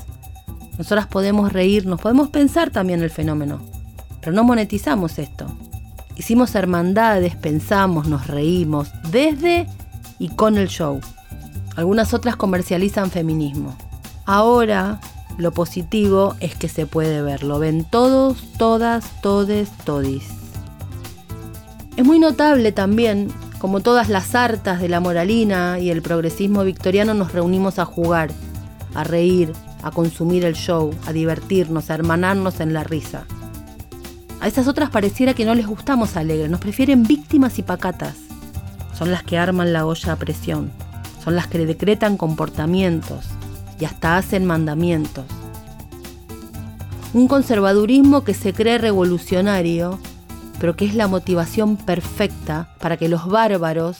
[0.79, 3.59] Nosotras podemos reírnos, podemos pensar también el fenómeno,
[4.21, 5.45] pero no monetizamos esto.
[6.15, 9.67] Hicimos hermandades, pensamos, nos reímos, desde
[10.19, 11.01] y con el show.
[11.75, 13.75] Algunas otras comercializan feminismo.
[14.25, 15.01] Ahora,
[15.37, 17.43] lo positivo es que se puede ver.
[17.43, 20.29] Lo ven todos, todas, todes, todis.
[21.97, 27.13] Es muy notable también como todas las hartas de la moralina y el progresismo victoriano
[27.15, 28.31] nos reunimos a jugar,
[28.95, 29.51] a reír,
[29.83, 33.25] a consumir el show, a divertirnos, a hermanarnos en la risa.
[34.41, 38.15] A esas otras pareciera que no les gustamos alegres, nos prefieren víctimas y pacatas.
[38.97, 40.71] Son las que arman la olla a presión,
[41.23, 43.25] son las que decretan comportamientos
[43.79, 45.25] y hasta hacen mandamientos.
[47.13, 49.99] Un conservadurismo que se cree revolucionario,
[50.59, 53.99] pero que es la motivación perfecta para que los bárbaros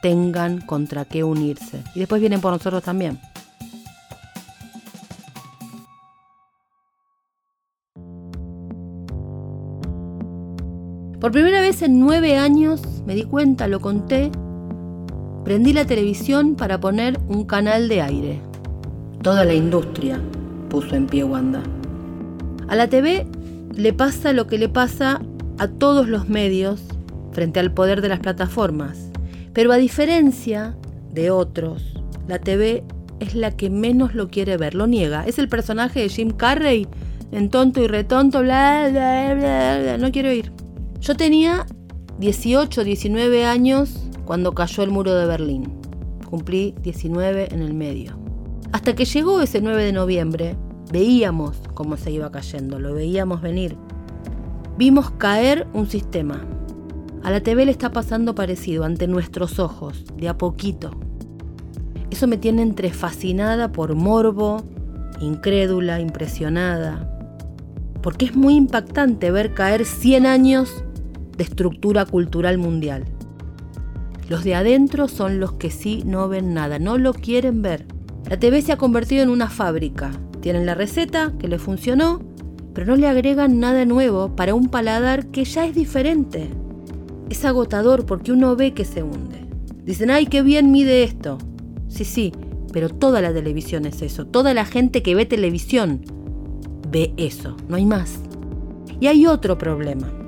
[0.00, 1.82] tengan contra qué unirse.
[1.94, 3.20] Y después vienen por nosotros también.
[11.20, 14.30] Por primera vez en nueve años me di cuenta, lo conté,
[15.44, 18.40] prendí la televisión para poner un canal de aire.
[19.20, 20.18] Toda la industria
[20.70, 21.62] puso en pie Wanda.
[22.68, 23.26] A la TV
[23.76, 25.20] le pasa lo que le pasa
[25.58, 26.80] a todos los medios
[27.32, 29.10] frente al poder de las plataformas.
[29.52, 30.74] Pero a diferencia
[31.12, 31.82] de otros,
[32.28, 32.82] la TV
[33.18, 35.26] es la que menos lo quiere ver, lo niega.
[35.26, 36.88] Es el personaje de Jim Carrey
[37.30, 40.59] en tonto y retonto, bla, bla, bla, bla, no quiero ir.
[41.00, 41.66] Yo tenía
[42.18, 43.90] 18, 19 años
[44.26, 45.80] cuando cayó el muro de Berlín.
[46.28, 48.18] Cumplí 19 en el medio.
[48.72, 50.56] Hasta que llegó ese 9 de noviembre,
[50.92, 53.78] veíamos cómo se iba cayendo, lo veíamos venir.
[54.76, 56.44] Vimos caer un sistema.
[57.22, 60.90] A la TV le está pasando parecido ante nuestros ojos, de a poquito.
[62.10, 64.62] Eso me tiene entre fascinada por morbo,
[65.22, 67.06] incrédula, impresionada.
[68.02, 70.84] Porque es muy impactante ver caer 100 años
[71.36, 73.04] de estructura cultural mundial.
[74.28, 77.86] Los de adentro son los que sí no ven nada, no lo quieren ver.
[78.28, 80.12] La TV se ha convertido en una fábrica.
[80.40, 82.22] Tienen la receta que le funcionó,
[82.72, 86.48] pero no le agregan nada nuevo para un paladar que ya es diferente.
[87.28, 89.46] Es agotador porque uno ve que se hunde.
[89.84, 91.38] Dicen, ay, qué bien mide esto.
[91.88, 92.32] Sí, sí,
[92.72, 94.26] pero toda la televisión es eso.
[94.26, 96.02] Toda la gente que ve televisión
[96.88, 98.20] ve eso, no hay más.
[99.00, 100.19] Y hay otro problema.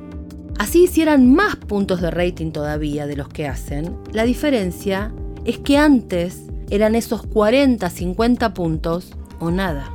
[0.63, 5.13] Así hicieran más puntos de rating todavía de los que hacen, la diferencia
[5.45, 9.91] es que antes eran esos 40, 50 puntos o nada.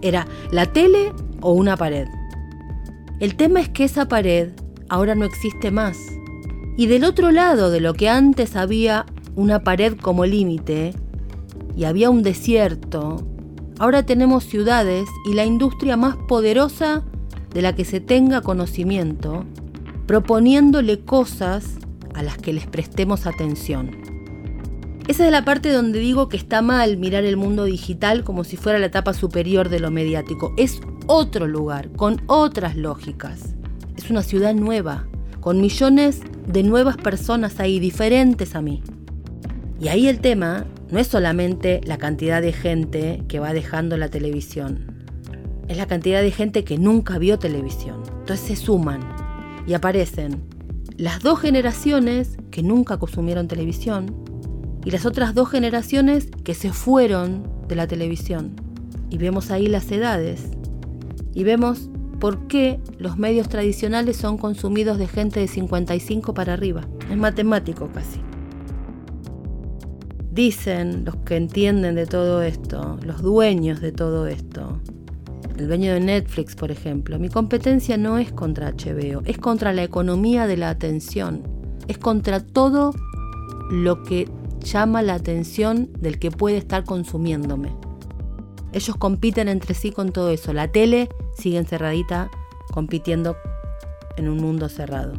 [0.00, 2.08] Era la tele o una pared.
[3.20, 4.52] El tema es que esa pared
[4.88, 5.98] ahora no existe más.
[6.78, 9.04] Y del otro lado de lo que antes había
[9.36, 10.94] una pared como límite
[11.76, 13.28] y había un desierto,
[13.78, 17.04] ahora tenemos ciudades y la industria más poderosa
[17.52, 19.44] de la que se tenga conocimiento
[20.08, 21.76] proponiéndole cosas
[22.14, 23.90] a las que les prestemos atención.
[25.06, 28.56] Esa es la parte donde digo que está mal mirar el mundo digital como si
[28.56, 30.54] fuera la etapa superior de lo mediático.
[30.56, 33.54] Es otro lugar, con otras lógicas.
[33.98, 35.06] Es una ciudad nueva,
[35.40, 38.82] con millones de nuevas personas ahí, diferentes a mí.
[39.78, 44.08] Y ahí el tema no es solamente la cantidad de gente que va dejando la
[44.08, 45.06] televisión,
[45.68, 48.02] es la cantidad de gente que nunca vio televisión.
[48.20, 49.17] Entonces se suman
[49.68, 50.42] y aparecen
[50.96, 54.16] las dos generaciones que nunca consumieron televisión
[54.84, 58.56] y las otras dos generaciones que se fueron de la televisión.
[59.10, 60.48] Y vemos ahí las edades
[61.34, 66.88] y vemos por qué los medios tradicionales son consumidos de gente de 55 para arriba.
[67.10, 68.20] Es matemático casi.
[70.32, 74.80] Dicen los que entienden de todo esto, los dueños de todo esto,
[75.58, 79.82] el dueño de Netflix, por ejemplo, mi competencia no es contra HBO, es contra la
[79.82, 81.42] economía de la atención,
[81.88, 82.92] es contra todo
[83.70, 84.28] lo que
[84.60, 87.74] llama la atención del que puede estar consumiéndome.
[88.72, 90.52] Ellos compiten entre sí con todo eso.
[90.52, 92.30] La tele sigue encerradita
[92.72, 93.36] compitiendo
[94.16, 95.14] en un mundo cerrado.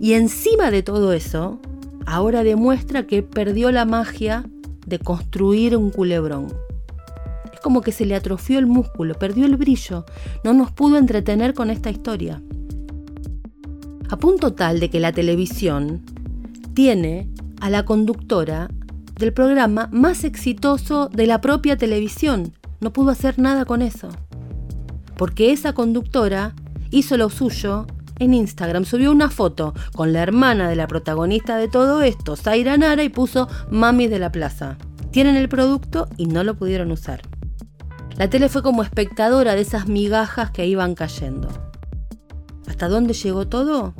[0.00, 1.60] Y encima de todo eso,
[2.04, 4.44] ahora demuestra que perdió la magia
[4.86, 6.63] de construir un culebrón.
[7.64, 10.04] Como que se le atrofió el músculo, perdió el brillo,
[10.44, 12.42] no nos pudo entretener con esta historia.
[14.10, 16.02] A punto tal de que la televisión
[16.74, 17.26] tiene
[17.62, 18.68] a la conductora
[19.18, 22.52] del programa más exitoso de la propia televisión.
[22.82, 24.10] No pudo hacer nada con eso.
[25.16, 26.54] Porque esa conductora
[26.90, 27.86] hizo lo suyo
[28.18, 28.84] en Instagram.
[28.84, 33.08] Subió una foto con la hermana de la protagonista de todo esto, Zaira Nara, y
[33.08, 34.76] puso Mamis de la Plaza.
[35.12, 37.22] Tienen el producto y no lo pudieron usar.
[38.16, 41.48] La tele fue como espectadora de esas migajas que iban cayendo.
[42.66, 43.94] ¿Hasta dónde llegó todo?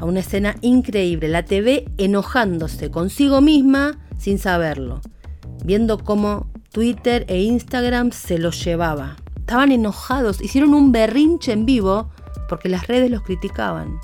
[0.00, 5.00] a una escena increíble, la TV enojándose consigo misma sin saberlo,
[5.64, 9.16] viendo cómo Twitter e Instagram se los llevaba.
[9.36, 12.10] Estaban enojados, hicieron un berrinche en vivo
[12.48, 13.98] porque las redes los criticaban.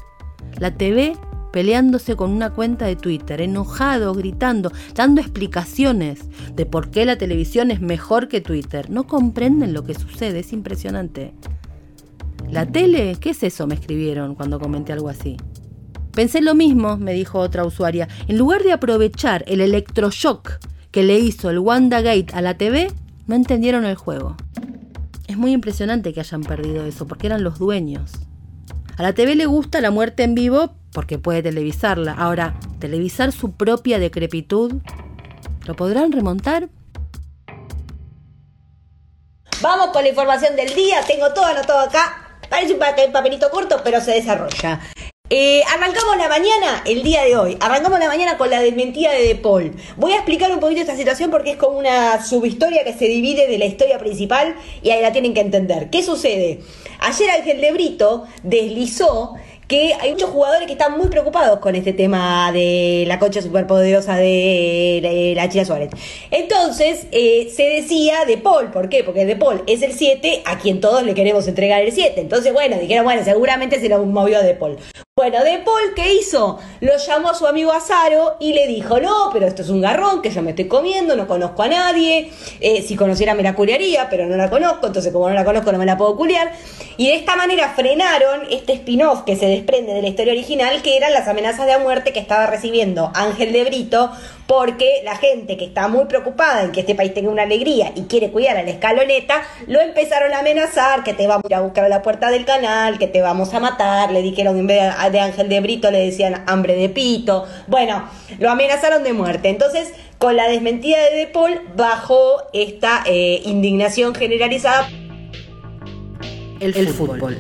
[0.59, 1.17] La TV
[1.55, 6.19] peleándose con una cuenta de Twitter, enojados, gritando, dando explicaciones
[6.53, 8.91] de por qué la televisión es mejor que Twitter.
[8.91, 11.33] No comprenden lo que sucede, es impresionante.
[12.51, 13.17] ¿La tele?
[13.21, 13.69] ¿Qué es eso?
[13.69, 15.37] me escribieron cuando comenté algo así.
[16.11, 18.09] Pensé lo mismo, me dijo otra usuaria.
[18.27, 20.59] En lugar de aprovechar el electroshock
[20.91, 22.91] que le hizo el WandaGate a la TV,
[23.29, 24.37] no entendieron el juego.
[25.29, 28.11] Es muy impresionante que hayan perdido eso, porque eran los dueños.
[28.97, 32.13] A la TV le gusta la muerte en vivo porque puede televisarla.
[32.13, 34.73] Ahora, televisar su propia decrepitud,
[35.67, 36.69] ¿lo podrán remontar?
[39.61, 41.03] Vamos con la información del día.
[41.07, 42.39] Tengo todo anotado acá.
[42.49, 44.81] Parece un papelito corto, pero se desarrolla.
[45.31, 49.27] Eh, arrancamos la mañana, el día de hoy, arrancamos la mañana con la desmentida de
[49.27, 49.73] De Paul.
[49.97, 53.49] Voy a explicar un poquito esta situación porque es como una subhistoria que se divide
[53.49, 55.89] de la historia principal y ahí la tienen que entender.
[55.89, 56.61] ¿Qué sucede?
[57.01, 59.35] Ayer Ángel de Brito deslizó
[59.69, 64.17] que hay muchos jugadores que están muy preocupados con este tema de la concha superpoderosa
[64.17, 65.91] de, la China Suárez.
[66.31, 69.05] Entonces, eh, se decía de Paul, ¿por qué?
[69.05, 72.21] Porque de Paul es el 7 a quien todos le queremos entregar el 7.
[72.21, 74.79] Entonces, bueno, dijeron, bueno, seguramente se lo movió de Paul.
[75.17, 76.59] Bueno, De Paul, ¿qué hizo?
[76.81, 80.21] Lo llamó a su amigo Azaro y le dijo, no, pero esto es un garrón
[80.21, 84.09] que yo me estoy comiendo, no conozco a nadie, eh, si conociera me la curiaría,
[84.11, 86.51] pero no la conozco, entonces como no la conozco no me la puedo culiar.
[86.97, 90.97] Y de esta manera frenaron este spin-off que se desprende de la historia original, que
[90.97, 94.11] eran las amenazas de muerte que estaba recibiendo Ángel de Brito
[94.47, 98.03] porque la gente que está muy preocupada en que este país tenga una alegría y
[98.03, 101.61] quiere cuidar a la escaloneta, lo empezaron a amenazar, que te vamos a ir a
[101.61, 104.83] buscar a la puerta del canal, que te vamos a matar, le dijeron en vez
[105.13, 109.49] de Ángel de Brito le decían hambre de pito, bueno, lo amenazaron de muerte.
[109.49, 114.89] Entonces, con la desmentida de De Paul, bajó esta eh, indignación generalizada.
[116.61, 117.39] El, el fútbol.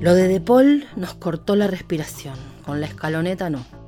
[0.00, 3.79] Lo de De Paul nos cortó la respiración, con la escaloneta no.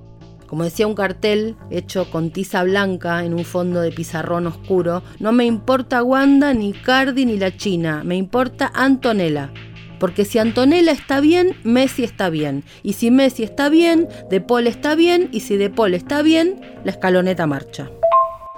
[0.52, 5.32] Como decía un cartel hecho con tiza blanca en un fondo de pizarrón oscuro, no
[5.32, 9.50] me importa Wanda, ni Cardi, ni la China, me importa Antonella.
[9.98, 12.64] Porque si Antonella está bien, Messi está bien.
[12.82, 15.30] Y si Messi está bien, De Paul está bien.
[15.32, 17.88] Y si De Paul está bien, la escaloneta marcha.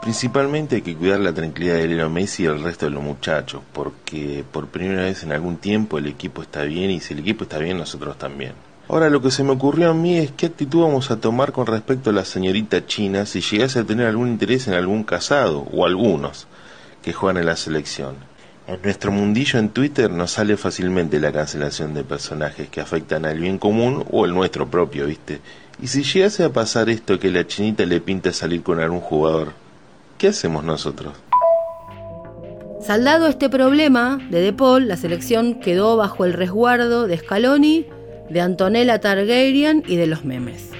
[0.02, 3.62] Principalmente hay que cuidar la tranquilidad de Leo Messi y el resto de los muchachos,
[3.72, 7.44] porque por primera vez en algún tiempo el equipo está bien y si el equipo
[7.44, 8.54] está bien, nosotros también.
[8.86, 11.66] Ahora lo que se me ocurrió a mí es qué actitud vamos a tomar con
[11.66, 15.86] respecto a la señorita China si llegase a tener algún interés en algún casado o
[15.86, 16.46] algunos
[17.02, 18.16] que juegan en la selección.
[18.66, 23.38] En nuestro mundillo en Twitter nos sale fácilmente la cancelación de personajes que afectan al
[23.38, 25.40] bien común o el nuestro propio, ¿viste?
[25.80, 29.52] Y si llegase a pasar esto que la chinita le pinta salir con algún jugador,
[30.18, 31.14] ¿qué hacemos nosotros?
[32.82, 37.86] Saldado este problema de De Paul, la selección quedó bajo el resguardo de Scaloni
[38.34, 40.70] de Antonella Targaryen y de los memes.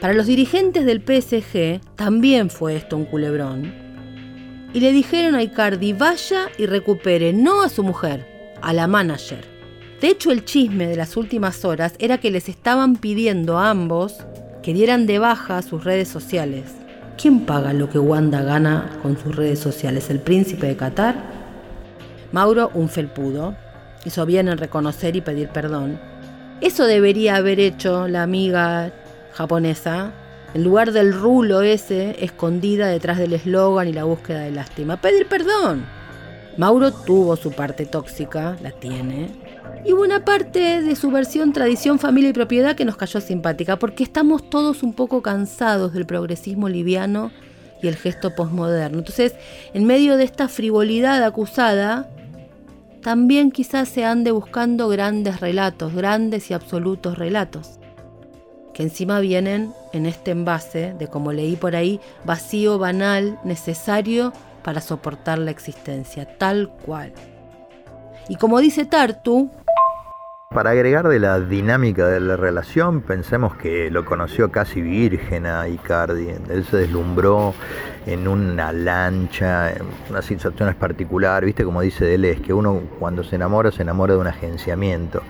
[0.00, 3.74] Para los dirigentes del PSG también fue esto un culebrón.
[4.72, 9.44] Y le dijeron a Icardi vaya y recupere no a su mujer, a la manager.
[10.00, 14.18] De hecho, el chisme de las últimas horas era que les estaban pidiendo a ambos
[14.62, 16.70] que dieran de baja sus redes sociales.
[17.20, 20.08] ¿Quién paga lo que Wanda gana con sus redes sociales?
[20.08, 21.16] ¿El príncipe de Qatar?
[22.30, 23.56] Mauro, un felpudo,
[24.04, 26.11] hizo bien en reconocer y pedir perdón,
[26.62, 28.92] eso debería haber hecho la amiga
[29.32, 30.12] japonesa,
[30.54, 35.00] en lugar del rulo ese escondida detrás del eslogan y la búsqueda de lástima.
[35.00, 35.84] Pedir perdón.
[36.58, 39.30] Mauro tuvo su parte tóxica, la tiene,
[39.84, 44.04] Y una parte de su versión tradición, familia y propiedad que nos cayó simpática, porque
[44.04, 47.32] estamos todos un poco cansados del progresismo liviano
[47.82, 48.98] y el gesto posmoderno.
[48.98, 49.34] Entonces,
[49.74, 52.08] en medio de esta frivolidad acusada,
[53.02, 57.80] también quizás se ande buscando grandes relatos, grandes y absolutos relatos,
[58.72, 64.32] que encima vienen en este envase de, como leí por ahí, vacío, banal, necesario
[64.62, 67.12] para soportar la existencia, tal cual.
[68.28, 69.50] Y como dice Tartu,
[70.52, 75.66] para agregar de la dinámica de la relación, pensemos que lo conoció casi virgen a
[75.68, 76.28] Icardi.
[76.50, 77.54] Él se deslumbró
[78.06, 81.46] en una lancha, en unas situaciones particulares.
[81.46, 85.22] Viste, como dice es que uno cuando se enamora, se enamora de un agenciamiento.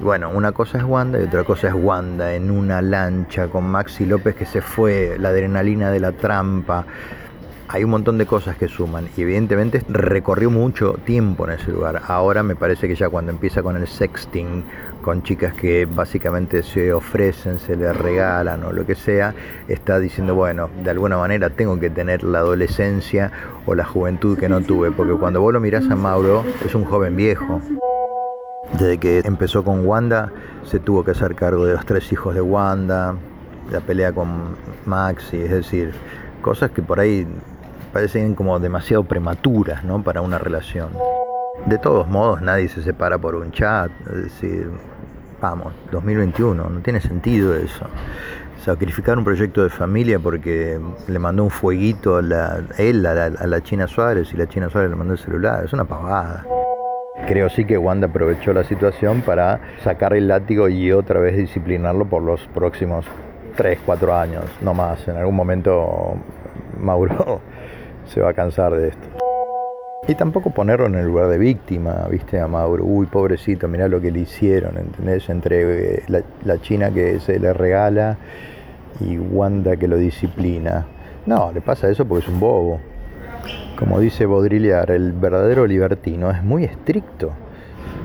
[0.00, 4.06] bueno, una cosa es Wanda y otra cosa es Wanda en una lancha con Maxi
[4.06, 6.86] López que se fue, la adrenalina de la trampa
[7.72, 12.02] hay un montón de cosas que suman y evidentemente recorrió mucho tiempo en ese lugar.
[12.06, 14.62] Ahora me parece que ya cuando empieza con el sexting,
[15.00, 19.34] con chicas que básicamente se ofrecen, se le regalan o lo que sea,
[19.68, 23.32] está diciendo, bueno, de alguna manera tengo que tener la adolescencia
[23.64, 26.84] o la juventud que no tuve, porque cuando vos lo mirás a Mauro es un
[26.84, 27.62] joven viejo.
[28.74, 30.30] Desde que empezó con Wanda,
[30.64, 33.16] se tuvo que hacer cargo de los tres hijos de Wanda,
[33.70, 35.94] la pelea con Maxi, es decir,
[36.42, 37.26] cosas que por ahí
[37.92, 40.02] parecen como demasiado prematuras ¿no?
[40.02, 40.90] para una relación.
[41.66, 44.68] De todos modos, nadie se separa por un chat, es decir,
[45.40, 47.86] vamos, 2021, no tiene sentido eso.
[48.64, 53.86] Sacrificar un proyecto de familia porque le mandó un fueguito a, él a la, China
[53.86, 56.44] Suárez y la China Suárez le mandó el celular, es una pavada.
[57.28, 62.06] Creo sí que Wanda aprovechó la situación para sacar el látigo y otra vez disciplinarlo
[62.06, 63.04] por los próximos
[63.56, 65.06] 3, 4 años, no más.
[65.06, 66.16] En algún momento
[66.78, 67.40] Mauro
[68.06, 69.08] se va a cansar de esto.
[70.08, 74.00] Y tampoco ponerlo en el lugar de víctima, viste, a Mauro, uy, pobrecito, mirá lo
[74.00, 75.28] que le hicieron, ¿entendés?
[75.28, 78.18] Entre eh, la, China que se le regala
[79.00, 80.86] y Wanda que lo disciplina.
[81.24, 82.80] No, le pasa eso porque es un bobo.
[83.78, 87.32] Como dice Baudrillard, el verdadero libertino es muy estricto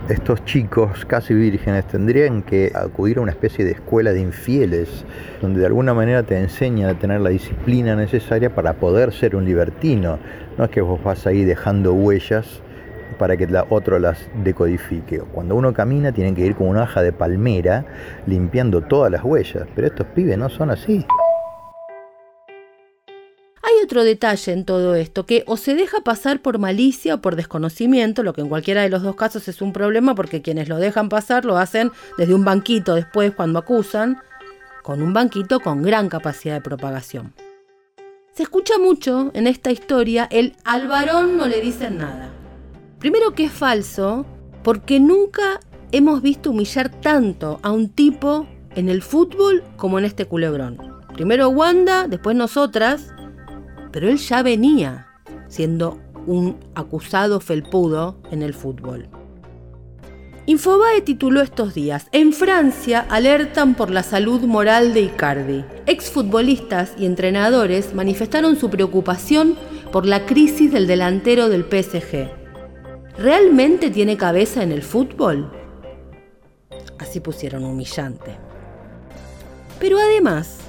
[0.10, 5.06] estos chicos casi vírgenes tendrían que acudir a una especie de escuela de infieles,
[5.42, 9.44] donde de alguna manera te enseñan a tener la disciplina necesaria para poder ser un
[9.44, 10.18] libertino.
[10.58, 12.62] No es que vos vas ahí dejando huellas
[13.20, 15.20] para que la otro las decodifique.
[15.20, 17.86] Cuando uno camina tienen que ir con una hoja de palmera
[18.28, 21.06] limpiando todas las huellas, pero estos pibes no son así
[23.88, 28.22] otro detalle en todo esto, que o se deja pasar por malicia o por desconocimiento,
[28.22, 31.08] lo que en cualquiera de los dos casos es un problema porque quienes lo dejan
[31.08, 34.22] pasar lo hacen desde un banquito después cuando acusan,
[34.84, 37.34] con un banquito con gran capacidad de propagación.
[38.34, 42.30] Se escucha mucho en esta historia el al varón no le dicen nada.
[43.00, 44.26] Primero que es falso,
[44.64, 45.62] porque nunca
[45.94, 50.78] hemos visto humillar tanto a un tipo en el fútbol como en este culebrón.
[51.14, 53.14] Primero Wanda, después nosotras,
[53.92, 55.08] pero él ya venía
[55.48, 59.10] siendo un acusado felpudo en el fútbol.
[60.46, 65.66] Infobae tituló estos días, En Francia alertan por la salud moral de Icardi.
[65.86, 69.58] Exfutbolistas y entrenadores manifestaron su preocupación
[69.92, 72.30] por la crisis del delantero del PSG.
[73.18, 75.52] ¿Realmente tiene cabeza en el fútbol?
[76.98, 78.38] Así pusieron humillante.
[79.80, 80.60] Pero además,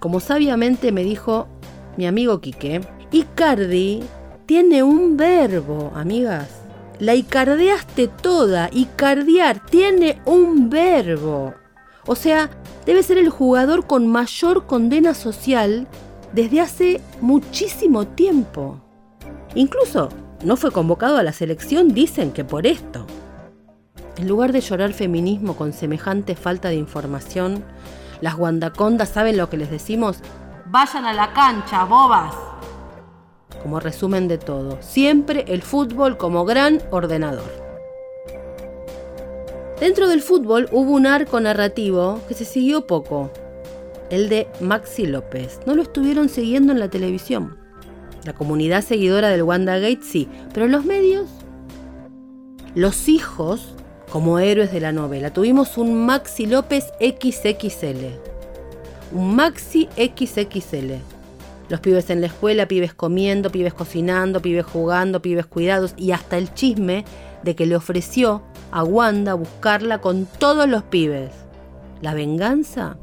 [0.00, 1.48] como sabiamente me dijo
[1.96, 2.80] mi amigo Quique,
[3.10, 4.02] Icardi
[4.46, 6.48] tiene un verbo, amigas.
[6.98, 8.68] La icardeaste toda.
[8.72, 11.54] Icardiar tiene un verbo.
[12.06, 12.50] O sea,
[12.86, 15.86] debe ser el jugador con mayor condena social
[16.32, 18.80] desde hace muchísimo tiempo.
[19.54, 20.08] Incluso
[20.44, 23.06] no fue convocado a la selección, dicen que por esto.
[24.16, 27.64] En lugar de llorar feminismo con semejante falta de información,
[28.20, 30.18] las guandacondas saben lo que les decimos,
[30.72, 32.34] Vayan a la cancha, bobas.
[33.62, 37.52] Como resumen de todo, siempre el fútbol como gran ordenador.
[39.78, 43.30] Dentro del fútbol hubo un arco narrativo que se siguió poco,
[44.08, 45.60] el de Maxi López.
[45.66, 47.58] No lo estuvieron siguiendo en la televisión.
[48.24, 51.28] La comunidad seguidora del WandaGate sí, pero los medios,
[52.74, 53.74] los hijos
[54.10, 55.34] como héroes de la novela.
[55.34, 58.31] Tuvimos un Maxi López XXL
[59.14, 60.94] un maxi XXL.
[61.68, 66.36] Los pibes en la escuela, pibes comiendo, pibes cocinando, pibes jugando, pibes cuidados y hasta
[66.36, 67.04] el chisme
[67.42, 71.30] de que le ofreció a Wanda buscarla con todos los pibes.
[72.00, 72.98] ¿La venganza?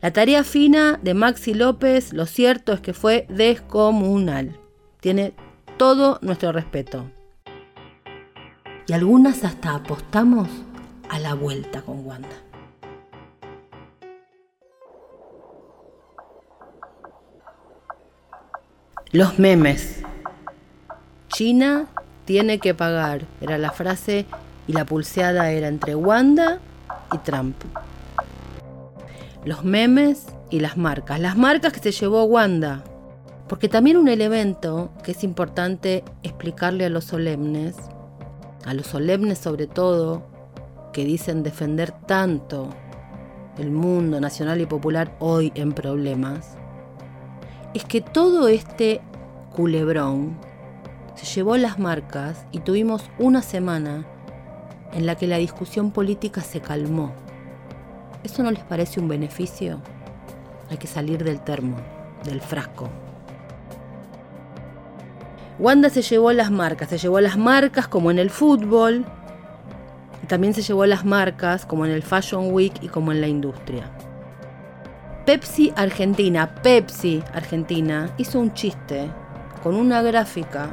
[0.00, 4.58] La tarea fina de Maxi López, lo cierto es que fue descomunal.
[5.00, 5.32] Tiene
[5.76, 7.10] todo nuestro respeto.
[8.88, 10.48] y algunas hasta apostamos
[11.08, 12.41] a la vuelta con Wanda.
[19.12, 20.00] Los memes.
[21.28, 21.84] China
[22.24, 24.24] tiene que pagar, era la frase
[24.66, 26.60] y la pulseada era entre Wanda
[27.12, 27.56] y Trump.
[29.44, 31.20] Los memes y las marcas.
[31.20, 32.84] Las marcas que se llevó Wanda.
[33.50, 37.76] Porque también un elemento que es importante explicarle a los solemnes,
[38.64, 40.26] a los solemnes sobre todo,
[40.94, 42.70] que dicen defender tanto
[43.58, 46.56] el mundo nacional y popular hoy en problemas,
[47.74, 49.00] es que todo este
[49.54, 50.36] culebrón
[51.14, 54.06] se llevó las marcas y tuvimos una semana
[54.92, 57.12] en la que la discusión política se calmó.
[58.24, 59.80] ¿Eso no les parece un beneficio?
[60.70, 61.76] Hay que salir del termo,
[62.24, 62.88] del frasco.
[65.58, 69.04] Wanda se llevó las marcas, se llevó las marcas como en el fútbol,
[70.28, 73.90] también se llevó las marcas como en el Fashion Week y como en la industria.
[75.24, 79.08] Pepsi Argentina, Pepsi Argentina, hizo un chiste
[79.62, 80.70] con una gráfica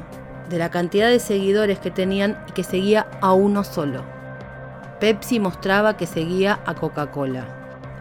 [0.49, 4.03] de la cantidad de seguidores que tenían y que seguía a uno solo.
[4.99, 7.45] Pepsi mostraba que seguía a Coca-Cola.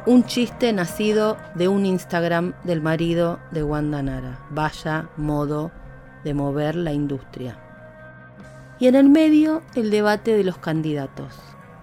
[0.07, 4.38] Un chiste nacido de un Instagram del marido de Wanda Nara.
[4.49, 5.70] Vaya modo
[6.24, 7.59] de mover la industria.
[8.78, 11.34] Y en el medio el debate de los candidatos,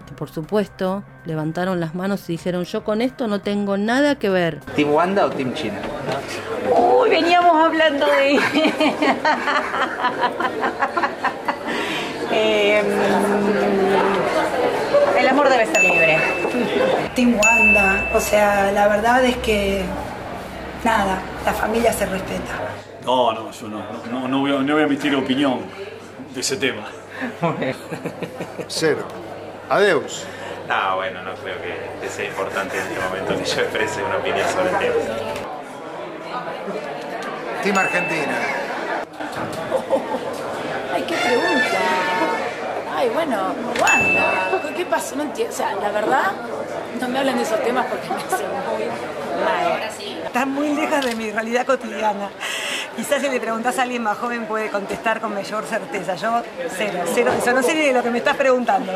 [0.06, 4.28] que por supuesto levantaron las manos y dijeron yo con esto no tengo nada que
[4.28, 4.60] ver.
[4.74, 5.80] ¿Team Wanda o Team China?
[6.74, 8.40] Uy, veníamos hablando de...
[12.38, 12.82] Eh,
[15.18, 16.18] el amor debe ser libre.
[17.14, 19.82] Team Wanda, o sea, la verdad es que
[20.84, 22.52] nada, la familia se respeta.
[23.04, 25.60] No, no, yo no, no, no voy, a, no voy a emitir opinión
[26.34, 26.88] de ese tema.
[28.68, 29.25] Cero.
[29.68, 30.24] Adeus.
[30.68, 31.56] No, bueno, no creo
[32.00, 34.94] que sea importante en este momento que yo exprese una opinión sobre el tema.
[37.62, 38.38] Team Argentina.
[40.94, 41.78] Ay, qué pregunta.
[42.96, 44.50] Ay, bueno, Wanda.
[44.76, 45.16] ¿Qué pasó?
[45.16, 45.52] No entiendo.
[45.52, 46.32] O sea, la verdad,
[47.00, 48.84] no me hablan de esos temas porque me hacen muy
[49.44, 49.82] mal.
[50.26, 52.30] Están muy lejos de mi realidad cotidiana.
[52.96, 56.14] Quizás si le preguntas a alguien más joven puede contestar con mayor certeza.
[56.14, 57.32] Yo, cero, cero.
[57.38, 58.92] Eso no sé ni de lo que me estás preguntando.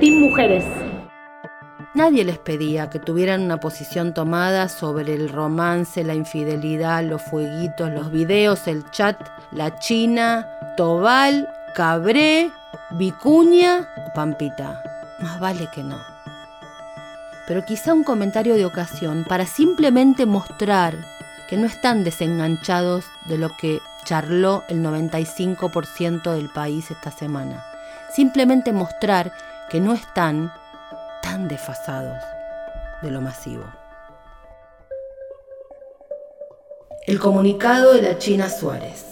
[0.00, 0.64] Team Mujeres.
[1.94, 7.90] Nadie les pedía que tuvieran una posición tomada sobre el romance, la infidelidad, los fueguitos,
[7.90, 9.16] los videos, el chat,
[9.52, 12.50] la China, Tobal, Cabré,
[12.90, 14.82] Vicuña o Pampita.
[15.20, 15.98] Más vale que no.
[17.46, 20.94] Pero quizá un comentario de ocasión para simplemente mostrar
[21.48, 27.64] que no están desenganchados de lo que charló el 95% del país esta semana.
[28.14, 29.32] Simplemente mostrar
[29.70, 30.52] que no están
[31.22, 32.22] tan desfasados
[33.02, 33.64] de lo masivo.
[37.06, 39.06] El comunicado de la China Suárez.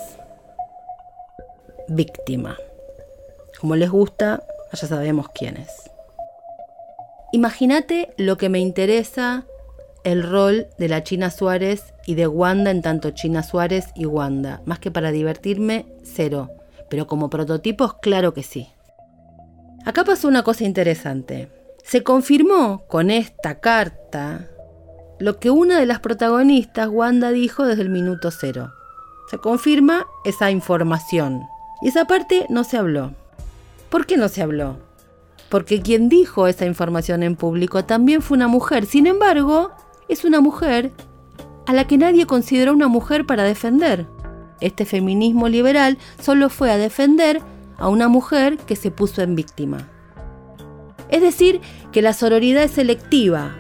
[1.89, 2.59] Víctima.
[3.59, 5.91] Como les gusta, ya sabemos quién es.
[7.32, 9.47] Imagínate lo que me interesa
[10.07, 14.63] el rol de la China Suárez y de Wanda en tanto China Suárez y Wanda.
[14.65, 16.53] Más que para divertirme, cero.
[16.89, 18.69] Pero como prototipos, claro que sí.
[19.85, 21.51] Acá pasó una cosa interesante.
[21.83, 24.49] Se confirmó con esta carta
[25.19, 28.73] lo que una de las protagonistas, Wanda, dijo desde el minuto cero.
[29.29, 31.43] Se confirma esa información.
[31.83, 33.11] Y esa parte no se habló.
[33.91, 34.77] ¿Por qué no se habló?
[35.49, 38.87] Porque quien dijo esa información en público también fue una mujer.
[38.87, 39.73] Sin embargo,
[40.09, 40.93] es una mujer
[41.67, 44.07] a la que nadie consideró una mujer para defender.
[44.61, 47.43] Este feminismo liberal solo fue a defender
[47.79, 49.89] a una mujer que se puso en víctima.
[51.09, 51.61] Es decir,
[51.93, 53.57] que la sororidad es selectiva.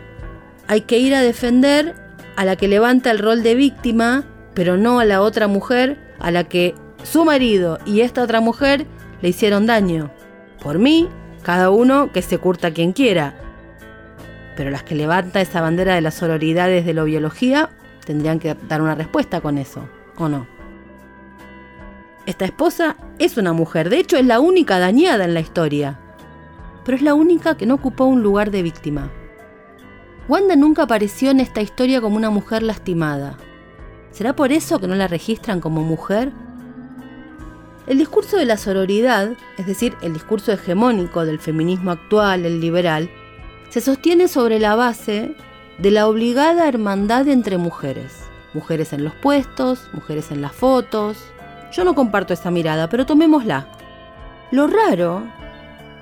[0.68, 1.94] Hay que ir a defender
[2.36, 4.24] a la que levanta el rol de víctima,
[4.54, 8.86] pero no a la otra mujer a la que su marido y esta otra mujer
[9.20, 10.10] le hicieron daño.
[10.62, 11.08] Por mí,
[11.42, 13.45] cada uno que se curta quien quiera.
[14.56, 17.70] Pero las que levantan esa bandera de la sororidad desde la biología
[18.04, 20.46] tendrían que dar una respuesta con eso, ¿o no?
[22.24, 26.00] Esta esposa es una mujer, de hecho es la única dañada en la historia,
[26.84, 29.10] pero es la única que no ocupó un lugar de víctima.
[30.28, 33.36] Wanda nunca apareció en esta historia como una mujer lastimada.
[34.10, 36.32] ¿Será por eso que no la registran como mujer?
[37.86, 43.08] El discurso de la sororidad, es decir, el discurso hegemónico del feminismo actual, el liberal,
[43.76, 45.34] se sostiene sobre la base
[45.76, 48.22] de la obligada hermandad entre mujeres.
[48.54, 51.18] Mujeres en los puestos, mujeres en las fotos.
[51.72, 53.68] Yo no comparto esa mirada, pero tomémosla.
[54.50, 55.24] Lo raro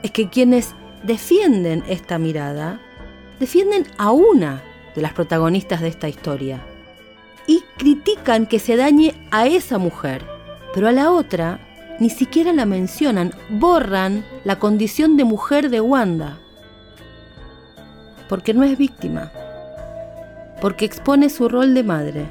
[0.04, 2.80] es que quienes defienden esta mirada
[3.40, 4.62] defienden a una
[4.94, 6.64] de las protagonistas de esta historia
[7.48, 10.24] y critican que se dañe a esa mujer,
[10.74, 11.58] pero a la otra
[11.98, 16.38] ni siquiera la mencionan, borran la condición de mujer de Wanda,
[18.28, 19.30] porque no es víctima,
[20.60, 22.26] porque expone su rol de madre,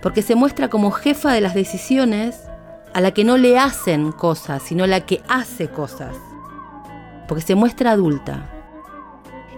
[0.00, 2.42] porque se muestra como jefa de las decisiones
[2.92, 6.16] a la que no le hacen cosas, sino la que hace cosas,
[7.28, 8.50] porque se muestra adulta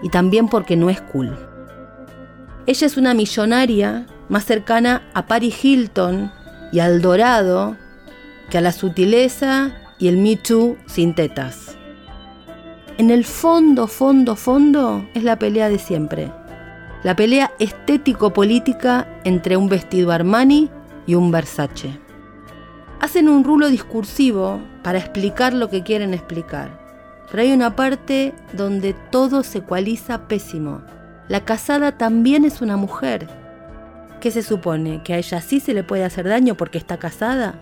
[0.01, 1.37] y también porque no es cool.
[2.67, 6.31] Ella es una millonaria más cercana a Paris Hilton
[6.71, 7.77] y al dorado
[8.49, 11.64] que a la sutileza y el Me Too sin tetas.
[12.97, 16.31] En el fondo, fondo, fondo es la pelea de siempre.
[17.03, 20.69] La pelea estético-política entre un vestido Armani
[21.05, 21.99] y un Versace.
[23.01, 26.79] Hacen un rulo discursivo para explicar lo que quieren explicar.
[27.29, 30.81] Pero hay una parte donde todo se ecualiza pésimo.
[31.27, 33.27] La casada también es una mujer.
[34.21, 35.03] ¿Qué se supone?
[35.03, 37.55] ¿Que a ella sí se le puede hacer daño porque está casada?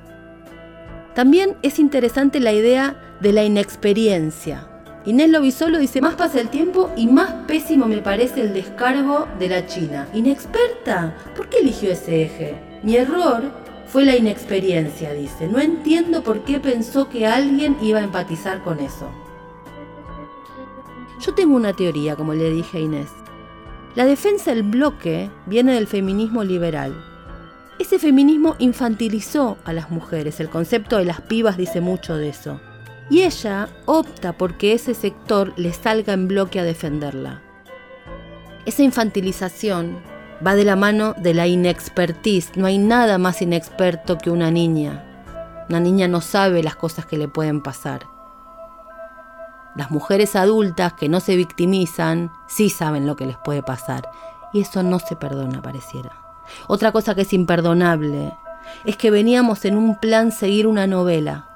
[1.15, 4.67] También es interesante la idea de la inexperiencia.
[5.05, 9.49] Inés Lobisolo dice, más pasa el tiempo y más pésimo me parece el descargo de
[9.49, 10.07] la China.
[10.13, 11.15] ¿Inexperta?
[11.35, 12.55] ¿Por qué eligió ese eje?
[12.83, 13.43] Mi error
[13.87, 15.47] fue la inexperiencia, dice.
[15.47, 19.09] No entiendo por qué pensó que alguien iba a empatizar con eso.
[21.19, 23.09] Yo tengo una teoría, como le dije a Inés.
[23.95, 26.95] La defensa del bloque viene del feminismo liberal,
[27.79, 32.61] ese feminismo infantilizó a las mujeres, el concepto de las pibas dice mucho de eso.
[33.13, 37.43] Y ella opta porque ese sector le salga en bloque a defenderla.
[38.65, 40.01] Esa infantilización
[40.43, 42.53] va de la mano de la inexpertise.
[42.55, 45.05] No hay nada más inexperto que una niña.
[45.69, 48.07] Una niña no sabe las cosas que le pueden pasar.
[49.75, 54.09] Las mujeres adultas que no se victimizan sí saben lo que les puede pasar.
[54.53, 56.17] Y eso no se perdona, pareciera.
[56.65, 58.33] Otra cosa que es imperdonable
[58.85, 61.52] es que veníamos en un plan seguir una novela.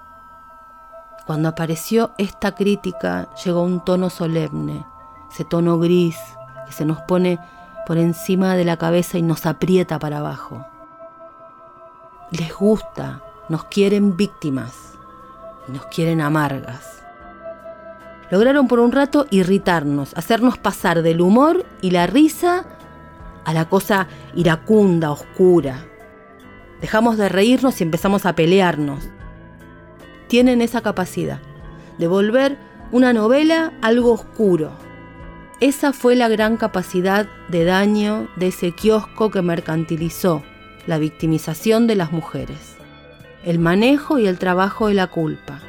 [1.27, 4.83] Cuando apareció esta crítica llegó un tono solemne,
[5.31, 6.17] ese tono gris
[6.65, 7.37] que se nos pone
[7.85, 10.65] por encima de la cabeza y nos aprieta para abajo.
[12.31, 14.97] Les gusta, nos quieren víctimas
[15.67, 17.03] nos quieren amargas.
[18.29, 22.65] Lograron por un rato irritarnos, hacernos pasar del humor y la risa
[23.45, 25.85] a la cosa iracunda, oscura.
[26.81, 29.09] Dejamos de reírnos y empezamos a pelearnos.
[30.27, 31.39] Tienen esa capacidad
[31.97, 32.57] de volver
[32.91, 34.71] una novela algo oscuro.
[35.59, 40.43] Esa fue la gran capacidad de daño de ese kiosco que mercantilizó
[40.85, 42.75] la victimización de las mujeres,
[43.43, 45.61] el manejo y el trabajo de la culpa.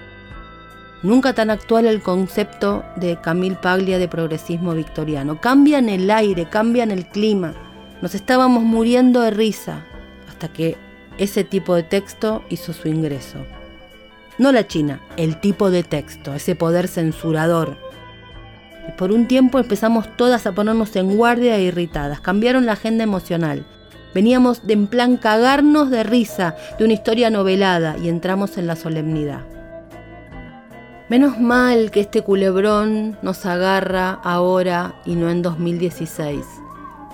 [1.03, 5.41] Nunca tan actual el concepto de Camille Paglia de progresismo victoriano.
[5.41, 7.55] Cambian el aire, cambian el clima,
[8.03, 9.85] nos estábamos muriendo de risa
[10.29, 10.77] hasta que
[11.19, 13.39] ese tipo de texto hizo su ingreso.
[14.39, 17.77] No la China, el tipo de texto, ese poder censurador.
[18.89, 22.21] Y por un tiempo empezamos todas a ponernos en guardia e irritadas.
[22.21, 23.67] Cambiaron la agenda emocional.
[24.15, 28.77] Veníamos de en plan cagarnos de risa de una historia novelada y entramos en la
[28.77, 29.45] solemnidad.
[31.09, 36.45] Menos mal que este culebrón nos agarra ahora y no en 2016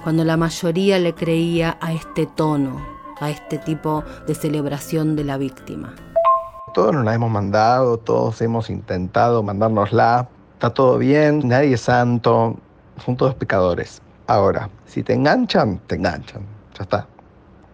[0.05, 2.87] cuando la mayoría le creía a este tono,
[3.21, 5.95] a este tipo de celebración de la víctima.
[6.75, 12.57] Todos nos la hemos mandado, todos hemos intentado mandárnosla, está todo bien, nadie es santo,
[13.05, 14.03] son todos pecadores.
[14.27, 16.43] Ahora, si te enganchan, te enganchan,
[16.77, 17.07] ya está.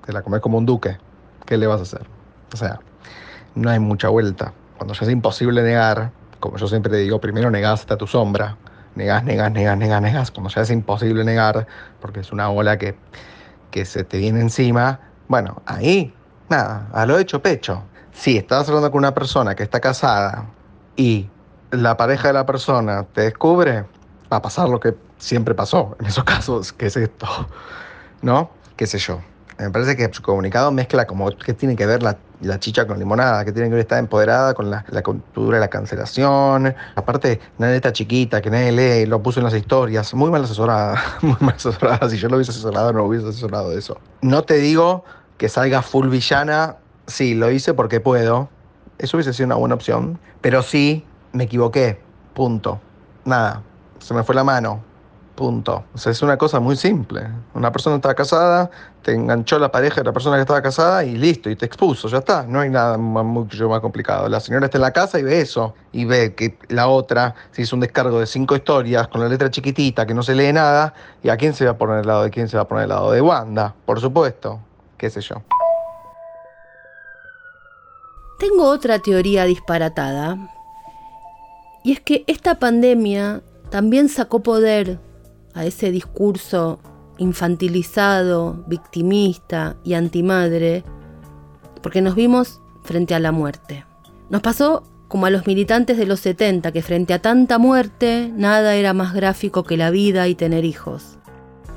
[0.04, 0.98] Te la comes como un duque,
[1.46, 2.06] ¿qué le vas a hacer?
[2.52, 2.78] O sea,
[3.54, 4.52] no hay mucha vuelta.
[4.76, 8.58] Cuando ya es imposible negar, como yo siempre digo, primero negaste a tu sombra,
[8.96, 11.66] negas, negas, negas, negas, negas, como ya es imposible negar,
[12.02, 12.98] porque es una ola que,
[13.70, 16.12] que se te viene encima, bueno, ahí,
[16.50, 17.84] nada, a lo hecho pecho.
[18.20, 20.44] Si estás hablando con una persona que está casada
[20.94, 21.26] y
[21.70, 23.86] la pareja de la persona te descubre,
[24.30, 27.26] va a pasar lo que siempre pasó en esos casos, que es esto,
[28.20, 28.50] ¿no?
[28.76, 29.22] ¿Qué sé yo?
[29.58, 32.18] Me parece que su comunicado mezcla como qué tiene que ver la,
[32.58, 36.74] chicha con limonada, que tiene que ver estar empoderada con la, cultura de la cancelación.
[36.96, 41.02] Aparte, una neta chiquita que nadie lee, lo puso en las historias, muy mal asesorada,
[41.22, 42.10] muy mal asesorada.
[42.10, 43.98] Si yo lo hubiese asesorado, no hubiese asesorado eso.
[44.20, 45.04] No te digo
[45.38, 46.76] que salga full villana,
[47.10, 48.48] sí, lo hice porque puedo.
[48.98, 52.00] Eso hubiese sido una buena opción, pero sí me equivoqué,
[52.34, 52.80] punto.
[53.24, 53.62] Nada,
[53.98, 54.82] se me fue la mano,
[55.40, 55.84] Punto.
[55.94, 57.26] O sea, es una cosa muy simple.
[57.54, 61.16] Una persona estaba casada, te enganchó la pareja de la persona que estaba casada y
[61.16, 62.42] listo, y te expuso, ya está.
[62.42, 64.28] No hay nada mucho más complicado.
[64.28, 67.62] La señora está en la casa y ve eso, y ve que la otra se
[67.62, 70.92] hizo un descargo de cinco historias con la letra chiquitita que no se lee nada,
[71.22, 72.82] y a quién se va a poner al lado de quién se va a poner
[72.82, 74.60] al lado de Wanda, por supuesto.
[74.98, 75.36] Qué sé yo.
[78.40, 80.50] Tengo otra teoría disparatada.
[81.84, 84.98] Y es que esta pandemia también sacó poder
[85.52, 86.80] a ese discurso
[87.18, 90.84] infantilizado, victimista y antimadre,
[91.82, 93.84] porque nos vimos frente a la muerte.
[94.30, 98.74] Nos pasó como a los militantes de los 70, que frente a tanta muerte nada
[98.74, 101.18] era más gráfico que la vida y tener hijos.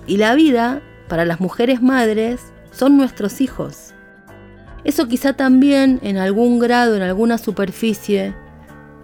[0.07, 3.92] Y la vida, para las mujeres madres, son nuestros hijos.
[4.83, 8.35] Eso quizá también, en algún grado, en alguna superficie,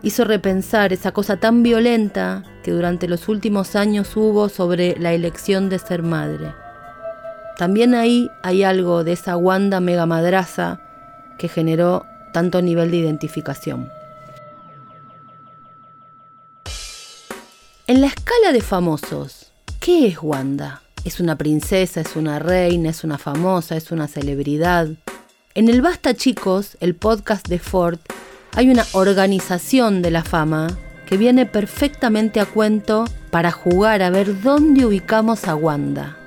[0.01, 5.69] hizo repensar esa cosa tan violenta que durante los últimos años hubo sobre la elección
[5.69, 6.53] de ser madre.
[7.57, 10.81] También ahí hay algo de esa Wanda mega madraza
[11.37, 13.89] que generó tanto nivel de identificación.
[17.87, 20.81] En la escala de famosos, ¿qué es Wanda?
[21.05, 22.01] ¿Es una princesa?
[22.01, 22.89] ¿Es una reina?
[22.89, 23.75] ¿Es una famosa?
[23.75, 24.89] ¿Es una celebridad?
[25.55, 27.97] En el Basta Chicos, el podcast de Ford,
[28.55, 30.67] hay una organización de la fama
[31.07, 36.17] que viene perfectamente a cuento para jugar a ver dónde ubicamos a Wanda,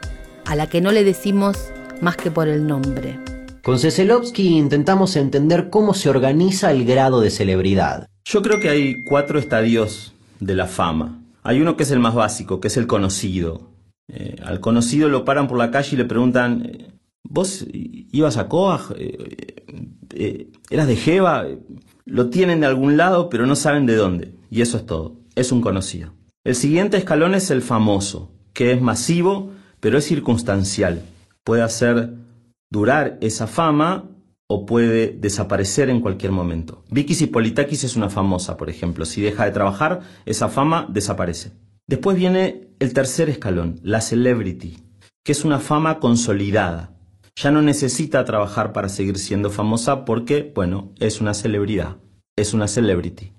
[0.45, 1.57] a la que no le decimos
[2.01, 3.20] más que por el nombre.
[3.62, 8.09] Con Ceselovsky intentamos entender cómo se organiza el grado de celebridad.
[8.25, 11.23] Yo creo que hay cuatro estadios de la fama.
[11.45, 13.61] Hay uno que es el más básico, que es el conocido.
[14.12, 16.91] Eh, al conocido lo paran por la calle y le preguntan, eh,
[17.23, 18.95] ¿vos ibas a Coag?
[18.99, 19.64] Eh,
[20.14, 21.47] eh, ¿Eras de Jeva?
[22.05, 24.35] Lo tienen de algún lado, pero no saben de dónde.
[24.51, 25.20] Y eso es todo.
[25.35, 26.12] Es un conocido.
[26.45, 31.03] El siguiente escalón es el famoso, que es masivo, pero es circunstancial.
[31.45, 32.14] Puede hacer
[32.70, 34.11] durar esa fama
[34.49, 36.85] o puede desaparecer en cualquier momento.
[36.91, 39.05] Vicky Sipolitakis es una famosa, por ejemplo.
[39.05, 41.53] Si deja de trabajar, esa fama desaparece.
[41.87, 44.79] Después viene el tercer escalón, la celebrity,
[45.25, 46.95] que es una fama consolidada.
[47.37, 51.97] Ya no necesita trabajar para seguir siendo famosa porque, bueno, es una celebridad,
[52.37, 53.33] es una celebrity.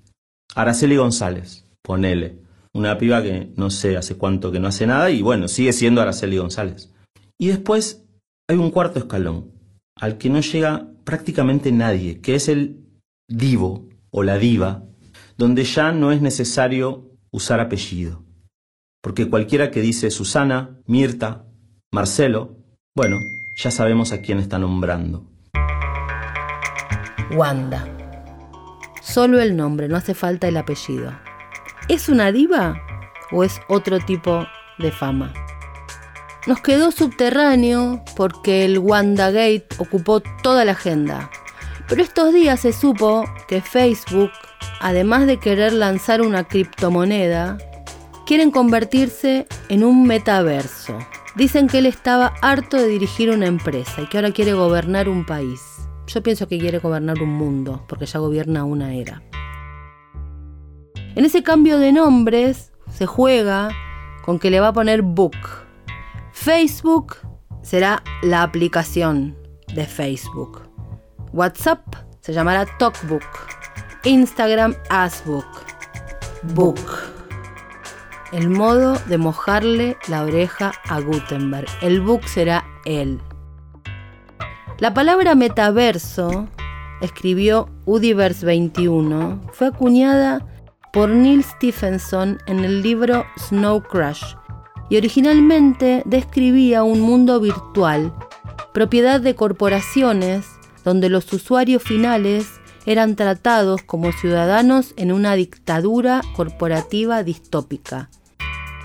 [0.55, 2.39] Araceli González, ponele,
[2.73, 6.01] una piba que no sé hace cuánto que no hace nada y bueno, sigue siendo
[6.01, 6.91] Araceli González.
[7.39, 8.05] Y después
[8.47, 9.51] hay un cuarto escalón,
[9.95, 12.83] al que no llega prácticamente nadie, que es el
[13.27, 14.83] divo o la diva,
[15.37, 18.23] donde ya no es necesario usar apellido.
[19.01, 21.45] Porque cualquiera que dice Susana, Mirta,
[21.91, 22.57] Marcelo,
[22.95, 23.17] bueno,
[23.55, 25.23] ya sabemos a quién está nombrando.
[27.31, 27.87] Wanda.
[29.01, 31.11] Solo el nombre, no hace falta el apellido.
[31.87, 32.81] ¿Es una diva
[33.31, 34.45] o es otro tipo
[34.79, 35.33] de fama?
[36.47, 41.29] Nos quedó subterráneo porque el WandaGate ocupó toda la agenda.
[41.87, 44.31] Pero estos días se supo que Facebook,
[44.79, 47.57] además de querer lanzar una criptomoneda,
[48.25, 50.97] quieren convertirse en un metaverso.
[51.35, 55.25] Dicen que él estaba harto de dirigir una empresa y que ahora quiere gobernar un
[55.25, 55.61] país.
[56.05, 59.23] Yo pienso que quiere gobernar un mundo, porque ya gobierna una era.
[61.15, 63.69] En ese cambio de nombres se juega
[64.23, 65.35] con que le va a poner book.
[66.31, 67.17] Facebook
[67.61, 69.35] será la aplicación
[69.73, 70.61] de Facebook.
[71.31, 71.81] WhatsApp
[72.19, 73.23] se llamará Talkbook.
[74.03, 75.45] Instagram Asbook.
[76.53, 77.12] Book.
[78.33, 81.67] El modo de mojarle la oreja a Gutenberg.
[81.83, 83.19] El book será él.
[84.79, 86.47] La palabra metaverso,
[86.99, 90.47] escribió Udiverse21, fue acuñada
[90.91, 94.23] por Neil Stephenson en el libro Snow Crash
[94.89, 98.11] y originalmente describía un mundo virtual,
[98.73, 100.47] propiedad de corporaciones
[100.83, 102.47] donde los usuarios finales
[102.87, 108.09] eran tratados como ciudadanos en una dictadura corporativa distópica.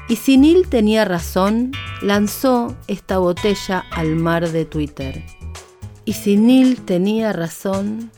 [0.08, 5.22] Y si Neil tenía razón, lanzó esta botella al mar de Twitter.
[6.06, 8.10] Y si Neil tenía razón,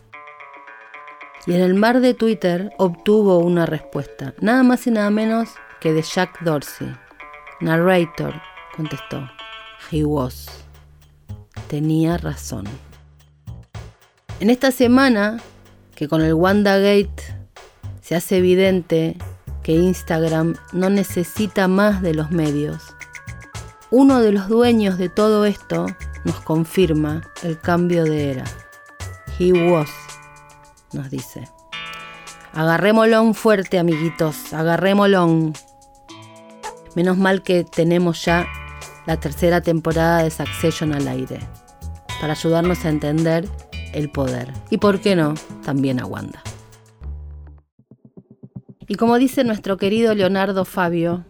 [1.46, 5.48] y en el mar de Twitter obtuvo una respuesta, nada más y nada menos
[5.80, 6.94] que de Jack Dorsey.
[7.60, 8.40] Narrator
[8.76, 9.28] contestó,
[9.90, 10.46] he was.
[11.66, 12.66] Tenía razón.
[14.38, 15.38] En esta semana,
[15.96, 17.22] que con el WandaGate
[18.00, 19.16] se hace evidente
[19.70, 22.94] Instagram no necesita más de los medios,
[23.90, 25.86] uno de los dueños de todo esto
[26.24, 28.44] nos confirma el cambio de era.
[29.38, 29.90] He was,
[30.92, 31.48] nos dice.
[32.52, 35.52] Agarrémoslo fuerte, amiguitos, agarrémoslo.
[36.94, 38.46] Menos mal que tenemos ya
[39.06, 41.40] la tercera temporada de Succession al aire,
[42.20, 43.48] para ayudarnos a entender
[43.92, 44.52] el poder.
[44.70, 46.42] Y por qué no, también a Wanda.
[48.90, 51.24] Y como dice nuestro querido Leonardo Fabio,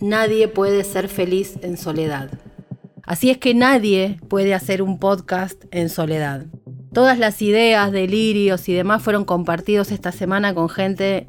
[0.00, 2.30] nadie puede ser feliz en soledad.
[3.04, 6.46] Así es que nadie puede hacer un podcast en soledad.
[6.92, 11.28] Todas las ideas, delirios y demás fueron compartidos esta semana con gente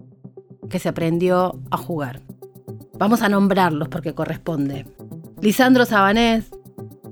[0.67, 2.21] que se aprendió a jugar.
[2.97, 4.87] Vamos a nombrarlos porque corresponde.
[5.41, 6.49] Lisandro Sabanés,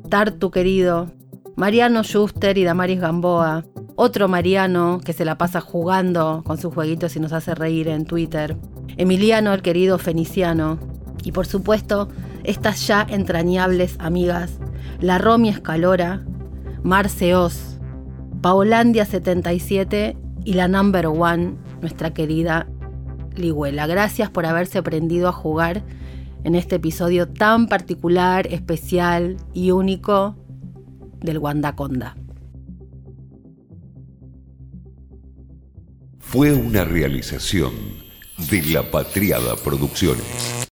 [0.10, 1.12] Tartu querido,
[1.60, 3.66] Mariano Schuster y Damaris Gamboa,
[3.98, 8.06] otro Mariano que se la pasa jugando con sus jueguitos y nos hace reír en
[8.06, 8.56] Twitter,
[8.96, 10.80] Emiliano el querido Feniciano,
[11.22, 12.08] y por supuesto
[12.46, 14.58] estas ya entrañables amigas,
[15.02, 16.24] la Romy Escalora,
[16.82, 17.78] Marce Oz,
[18.42, 22.68] Paolandia77 y la Number One, nuestra querida
[23.36, 23.86] Ligüela.
[23.86, 25.84] Gracias por haberse aprendido a jugar
[26.46, 30.38] en este episodio tan particular, especial y único
[31.22, 32.16] del Wandaconda.
[36.20, 37.74] Fue una realización
[38.52, 40.60] de La Patriada Producciones.